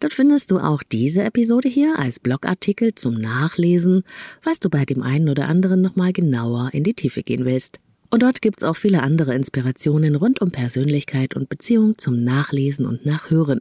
Dort 0.00 0.12
findest 0.12 0.50
du 0.50 0.58
auch 0.58 0.82
diese 0.82 1.22
Episode 1.22 1.70
hier 1.70 1.98
als 1.98 2.20
Blogartikel 2.20 2.94
zum 2.94 3.14
Nachlesen, 3.14 4.02
falls 4.40 4.60
du 4.60 4.68
bei 4.68 4.84
dem 4.84 5.02
einen 5.02 5.30
oder 5.30 5.48
anderen 5.48 5.80
nochmal 5.80 6.12
genauer 6.12 6.68
in 6.72 6.84
die 6.84 6.92
Tiefe 6.92 7.22
gehen 7.22 7.46
willst. 7.46 7.80
Und 8.10 8.22
dort 8.22 8.42
gibt's 8.42 8.62
auch 8.62 8.76
viele 8.76 9.02
andere 9.02 9.34
Inspirationen 9.34 10.14
rund 10.14 10.40
um 10.40 10.50
Persönlichkeit 10.50 11.34
und 11.34 11.48
Beziehung 11.48 11.98
zum 11.98 12.22
Nachlesen 12.22 12.86
und 12.86 13.04
Nachhören. 13.04 13.60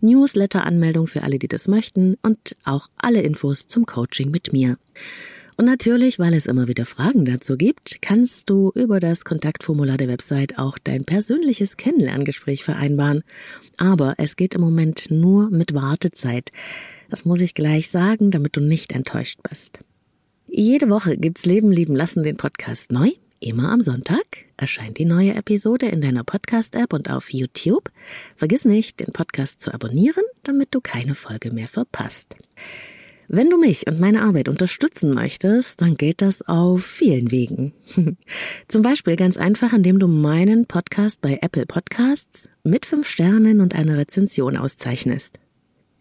Newsletter-Anmeldung 0.00 1.06
für 1.06 1.22
alle, 1.22 1.38
die 1.38 1.48
das 1.48 1.68
möchten 1.68 2.16
und 2.22 2.56
auch 2.64 2.88
alle 2.96 3.22
Infos 3.22 3.66
zum 3.66 3.86
Coaching 3.86 4.30
mit 4.30 4.52
mir. 4.52 4.76
Und 5.56 5.66
natürlich, 5.66 6.18
weil 6.18 6.34
es 6.34 6.46
immer 6.46 6.66
wieder 6.66 6.86
Fragen 6.86 7.24
dazu 7.24 7.56
gibt, 7.56 8.00
kannst 8.00 8.48
du 8.50 8.72
über 8.74 9.00
das 9.00 9.24
Kontaktformular 9.24 9.96
der 9.96 10.08
Website 10.08 10.58
auch 10.58 10.78
dein 10.78 11.04
persönliches 11.04 11.76
Kennenlerngespräch 11.76 12.64
vereinbaren. 12.64 13.22
Aber 13.76 14.14
es 14.18 14.36
geht 14.36 14.54
im 14.54 14.60
Moment 14.60 15.10
nur 15.10 15.50
mit 15.50 15.74
Wartezeit. 15.74 16.50
Das 17.10 17.24
muss 17.24 17.40
ich 17.40 17.54
gleich 17.54 17.90
sagen, 17.90 18.30
damit 18.30 18.56
du 18.56 18.60
nicht 18.60 18.92
enttäuscht 18.92 19.40
bist. 19.48 19.80
Jede 20.48 20.88
Woche 20.88 21.16
gibt's 21.16 21.46
Leben 21.46 21.70
lieben 21.70 21.94
lassen 21.94 22.22
den 22.22 22.36
Podcast 22.36 22.90
neu. 22.90 23.10
Immer 23.42 23.72
am 23.72 23.80
Sonntag 23.80 24.24
erscheint 24.56 24.98
die 24.98 25.04
neue 25.04 25.34
Episode 25.34 25.86
in 25.86 26.00
deiner 26.00 26.22
Podcast-App 26.22 26.92
und 26.92 27.10
auf 27.10 27.32
YouTube. 27.32 27.90
Vergiss 28.36 28.64
nicht, 28.64 29.00
den 29.00 29.12
Podcast 29.12 29.60
zu 29.60 29.74
abonnieren, 29.74 30.22
damit 30.44 30.68
du 30.72 30.80
keine 30.80 31.16
Folge 31.16 31.52
mehr 31.52 31.66
verpasst. 31.66 32.36
Wenn 33.26 33.50
du 33.50 33.58
mich 33.58 33.88
und 33.88 33.98
meine 33.98 34.22
Arbeit 34.22 34.48
unterstützen 34.48 35.12
möchtest, 35.12 35.80
dann 35.80 35.96
geht 35.96 36.22
das 36.22 36.42
auf 36.42 36.84
vielen 36.84 37.32
Wegen. 37.32 37.72
Zum 38.68 38.82
Beispiel 38.82 39.16
ganz 39.16 39.36
einfach, 39.36 39.72
indem 39.72 39.98
du 39.98 40.06
meinen 40.06 40.66
Podcast 40.66 41.20
bei 41.20 41.40
Apple 41.42 41.66
Podcasts 41.66 42.48
mit 42.62 42.86
fünf 42.86 43.08
Sternen 43.08 43.60
und 43.60 43.74
einer 43.74 43.98
Rezension 43.98 44.56
auszeichnest. 44.56 45.40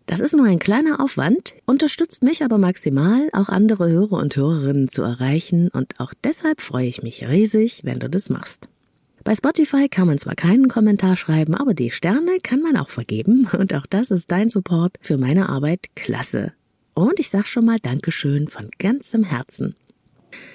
Das 0.06 0.20
ist 0.20 0.34
nur 0.34 0.46
ein 0.46 0.60
kleiner 0.60 1.00
Aufwand, 1.00 1.54
unterstützt 1.66 2.24
mich 2.24 2.44
aber 2.44 2.58
maximal, 2.58 3.30
auch 3.34 3.50
andere 3.50 3.88
Hörer 3.88 4.18
und 4.18 4.36
Hörerinnen 4.36 4.90
zu 4.90 5.04
erreichen 5.04 5.70
und 5.70 6.00
auch 6.00 6.14
deshalb 6.24 6.62
freue 6.62 6.88
ich 6.88 7.04
mich 7.04 7.28
riesig, 7.28 7.82
wenn 7.84 8.00
du 8.00 8.10
das 8.10 8.30
machst. 8.30 8.68
Bei 9.24 9.36
Spotify 9.36 9.88
kann 9.88 10.08
man 10.08 10.18
zwar 10.18 10.36
keinen 10.36 10.68
Kommentar 10.68 11.16
schreiben, 11.16 11.54
aber 11.54 11.76
die 11.76 11.92
Sterne 11.92 12.38
kann 12.42 12.62
man 12.62 12.76
auch 12.76 12.90
vergeben 12.90 13.48
und 13.58 13.74
auch 13.74 13.86
das 13.86 14.10
ist 14.10 14.32
dein 14.32 14.50
Support 14.50 14.98
für 15.02 15.18
meine 15.18 15.50
Arbeit 15.50 15.90
klasse. 15.96 16.54
Und 16.94 17.20
ich 17.20 17.30
sag 17.30 17.48
schon 17.48 17.66
mal 17.66 17.80
Dankeschön 17.80 18.48
von 18.48 18.70
ganzem 18.80 19.24
Herzen. 19.24 19.76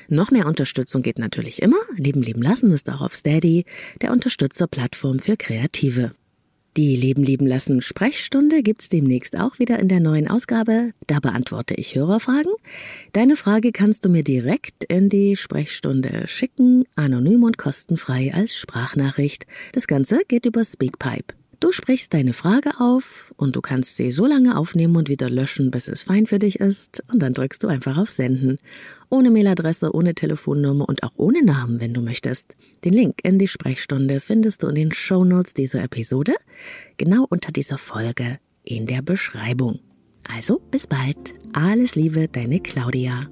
Noch 0.09 0.31
mehr 0.31 0.47
Unterstützung 0.47 1.03
geht 1.03 1.19
natürlich 1.19 1.63
immer. 1.63 1.79
Leben 1.97 2.23
leben 2.23 2.43
lassen 2.43 2.71
ist 2.71 2.91
auch 2.91 3.01
auf 3.01 3.15
Steady, 3.15 3.65
der 4.03 4.11
Unterstützerplattform 4.11 5.21
für 5.21 5.37
Kreative. 5.37 6.13
Die 6.77 6.95
Leben 6.95 7.23
leben 7.23 7.47
lassen 7.47 7.81
Sprechstunde 7.81 8.63
gibt's 8.63 8.91
demnächst 8.91 9.39
auch 9.39 9.59
wieder 9.59 9.79
in 9.79 9.89
der 9.89 9.99
neuen 9.99 10.29
Ausgabe. 10.29 10.91
Da 11.07 11.21
beantworte 11.21 11.73
ich 11.73 11.95
Hörerfragen. 11.95 12.53
Deine 13.15 13.37
Frage 13.37 13.73
kannst 13.73 14.05
du 14.05 14.11
mir 14.11 14.23
direkt 14.23 14.85
in 14.85 15.09
die 15.09 15.37
Sprechstunde 15.37 16.29
schicken, 16.29 16.85
anonym 16.95 17.45
und 17.45 17.57
kostenfrei 17.57 18.35
als 18.35 18.55
Sprachnachricht. 18.55 19.47
Das 19.73 19.87
Ganze 19.87 20.21
geht 20.29 20.45
über 20.45 20.65
Speakpipe. 20.65 21.35
Du 21.59 21.73
sprichst 21.73 22.13
deine 22.13 22.35
Frage 22.35 22.81
auf 22.81 23.33
und 23.37 23.57
du 23.57 23.63
kannst 23.63 23.97
sie 23.97 24.11
so 24.11 24.27
lange 24.27 24.59
aufnehmen 24.59 24.97
und 24.97 25.09
wieder 25.09 25.31
löschen, 25.31 25.71
bis 25.71 25.89
es 25.89 26.03
fein 26.03 26.27
für 26.27 26.39
dich 26.39 26.61
ist 26.61 27.03
und 27.11 27.23
dann 27.23 27.33
drückst 27.33 27.63
du 27.65 27.69
einfach 27.69 27.97
auf 27.97 28.11
Senden. 28.11 28.59
Ohne 29.09 29.31
Mailadresse, 29.31 29.95
ohne 29.95 30.15
Telefonnummer 30.15 30.87
und 30.87 31.03
auch 31.03 31.13
ohne 31.17 31.43
Namen, 31.43 31.81
wenn 31.81 31.95
du 31.95 32.03
möchtest. 32.03 32.57
Den 32.85 32.93
Link 32.93 33.21
in 33.23 33.39
die 33.39 33.49
Sprechstunde 33.49 34.21
findest 34.21 34.63
du 34.63 34.69
in 34.69 34.75
den 34.75 34.93
Shownotes 34.93 35.55
dieser 35.55 35.83
Episode, 35.83 36.35
genau 36.99 37.27
unter 37.29 37.53
dieser 37.53 37.79
Folge 37.79 38.39
in 38.63 38.87
der 38.87 39.01
Beschreibung. 39.01 39.81
Also 40.29 40.61
bis 40.71 40.87
bald. 40.87 41.35
Alles 41.55 41.95
Liebe, 41.95 42.29
deine 42.29 42.61
Claudia. 42.61 43.29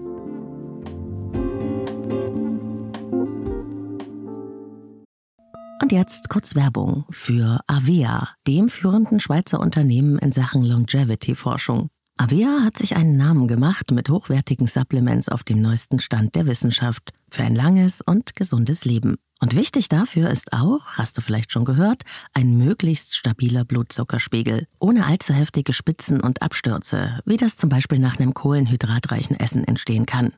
Und 5.82 5.92
jetzt 5.92 6.28
kurz 6.28 6.54
Werbung 6.54 7.04
für 7.10 7.60
Avea, 7.66 8.28
dem 8.46 8.68
führenden 8.68 9.20
Schweizer 9.20 9.60
Unternehmen 9.60 10.18
in 10.18 10.30
Sachen 10.30 10.64
Longevity-Forschung. 10.64 11.88
Avea 12.16 12.60
hat 12.62 12.78
sich 12.78 12.94
einen 12.94 13.16
Namen 13.16 13.48
gemacht 13.48 13.90
mit 13.90 14.08
hochwertigen 14.08 14.68
Supplements 14.68 15.28
auf 15.28 15.42
dem 15.42 15.60
neuesten 15.60 15.98
Stand 15.98 16.36
der 16.36 16.46
Wissenschaft 16.46 17.10
für 17.28 17.42
ein 17.42 17.56
langes 17.56 18.00
und 18.00 18.36
gesundes 18.36 18.84
Leben. 18.84 19.16
Und 19.40 19.56
wichtig 19.56 19.88
dafür 19.88 20.30
ist 20.30 20.52
auch, 20.52 20.96
hast 20.96 21.18
du 21.18 21.20
vielleicht 21.20 21.50
schon 21.50 21.64
gehört, 21.64 22.04
ein 22.32 22.56
möglichst 22.56 23.16
stabiler 23.16 23.64
Blutzuckerspiegel, 23.64 24.68
ohne 24.78 25.06
allzu 25.06 25.34
heftige 25.34 25.72
Spitzen 25.72 26.20
und 26.20 26.40
Abstürze, 26.40 27.18
wie 27.26 27.36
das 27.36 27.56
zum 27.56 27.68
Beispiel 27.68 27.98
nach 27.98 28.18
einem 28.18 28.32
kohlenhydratreichen 28.32 29.38
Essen 29.38 29.64
entstehen 29.64 30.06
kann. 30.06 30.34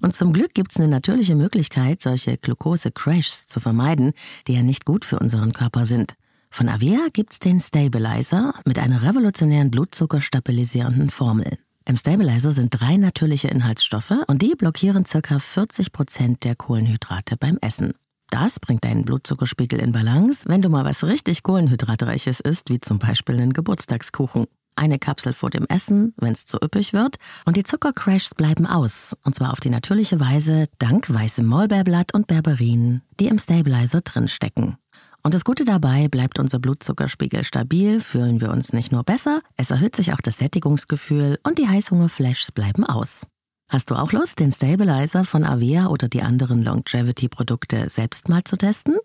Und 0.00 0.14
zum 0.14 0.32
Glück 0.32 0.54
gibt 0.54 0.72
es 0.72 0.76
eine 0.78 0.88
natürliche 0.88 1.34
Möglichkeit, 1.34 2.02
solche 2.02 2.36
Glucose-Crashs 2.36 3.46
zu 3.46 3.60
vermeiden, 3.60 4.12
die 4.46 4.54
ja 4.54 4.62
nicht 4.62 4.84
gut 4.84 5.04
für 5.04 5.18
unseren 5.18 5.52
Körper 5.52 5.84
sind. 5.84 6.14
Von 6.50 6.68
Avea 6.68 7.08
gibt's 7.12 7.38
den 7.38 7.60
Stabilizer 7.60 8.54
mit 8.64 8.78
einer 8.78 9.02
revolutionären 9.02 9.70
blutzuckerstabilisierenden 9.70 11.10
Formel. 11.10 11.58
Im 11.84 11.96
Stabilizer 11.96 12.50
sind 12.50 12.70
drei 12.70 12.96
natürliche 12.96 13.48
Inhaltsstoffe 13.48 14.14
und 14.26 14.42
die 14.42 14.54
blockieren 14.54 15.04
ca. 15.04 15.38
40 15.38 15.92
Prozent 15.92 16.44
der 16.44 16.56
Kohlenhydrate 16.56 17.36
beim 17.36 17.58
Essen. 17.60 17.94
Das 18.30 18.58
bringt 18.58 18.84
deinen 18.84 19.04
Blutzuckerspiegel 19.04 19.78
in 19.78 19.92
Balance, 19.92 20.40
wenn 20.46 20.62
du 20.62 20.68
mal 20.68 20.84
was 20.84 21.04
richtig 21.04 21.44
Kohlenhydratreiches 21.44 22.40
isst, 22.40 22.70
wie 22.70 22.80
zum 22.80 22.98
Beispiel 22.98 23.36
einen 23.36 23.52
Geburtstagskuchen 23.52 24.46
eine 24.76 24.98
Kapsel 24.98 25.32
vor 25.32 25.50
dem 25.50 25.66
Essen, 25.68 26.14
wenn 26.16 26.32
es 26.32 26.46
zu 26.46 26.58
üppig 26.62 26.92
wird, 26.92 27.16
und 27.44 27.56
die 27.56 27.64
Zuckercrashs 27.64 28.34
bleiben 28.34 28.66
aus, 28.66 29.16
und 29.24 29.34
zwar 29.34 29.52
auf 29.52 29.60
die 29.60 29.70
natürliche 29.70 30.20
Weise 30.20 30.66
dank 30.78 31.12
weißem 31.12 31.44
Maulbeerblatt 31.44 32.14
und 32.14 32.26
Berberin, 32.26 33.02
die 33.18 33.28
im 33.28 33.38
Stabilizer 33.38 34.00
drinstecken. 34.00 34.76
Und 35.22 35.34
das 35.34 35.44
Gute 35.44 35.64
dabei, 35.64 36.06
bleibt 36.06 36.38
unser 36.38 36.60
Blutzuckerspiegel 36.60 37.42
stabil, 37.42 38.00
fühlen 38.00 38.40
wir 38.40 38.50
uns 38.50 38.72
nicht 38.72 38.92
nur 38.92 39.02
besser, 39.02 39.40
es 39.56 39.70
erhöht 39.70 39.96
sich 39.96 40.12
auch 40.12 40.20
das 40.20 40.38
Sättigungsgefühl 40.38 41.38
und 41.42 41.58
die 41.58 41.68
Heißhungerflashs 41.68 42.52
bleiben 42.52 42.84
aus. 42.84 43.22
Hast 43.68 43.90
du 43.90 43.96
auch 43.96 44.12
Lust, 44.12 44.38
den 44.38 44.52
Stabilizer 44.52 45.24
von 45.24 45.42
Avea 45.42 45.88
oder 45.88 46.08
die 46.08 46.22
anderen 46.22 46.62
Longevity-Produkte 46.62 47.90
selbst 47.90 48.28
mal 48.28 48.44
zu 48.44 48.56
testen? 48.56 48.96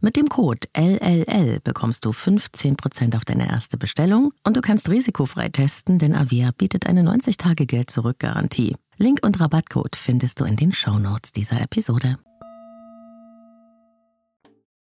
Mit 0.00 0.16
dem 0.16 0.28
Code 0.28 0.68
LLL 0.76 1.58
bekommst 1.64 2.04
du 2.04 2.10
15% 2.10 3.16
auf 3.16 3.24
deine 3.24 3.48
erste 3.48 3.76
Bestellung 3.76 4.32
und 4.44 4.56
du 4.56 4.60
kannst 4.60 4.88
risikofrei 4.88 5.48
testen, 5.48 5.98
denn 5.98 6.14
Avia 6.14 6.52
bietet 6.56 6.86
eine 6.86 7.02
90-Tage-Geld-Zurück-Garantie. 7.02 8.76
Link 8.96 9.18
und 9.24 9.40
Rabattcode 9.40 9.96
findest 9.96 10.40
du 10.40 10.44
in 10.44 10.54
den 10.54 10.72
Shownotes 10.72 11.32
dieser 11.32 11.60
Episode. 11.60 12.16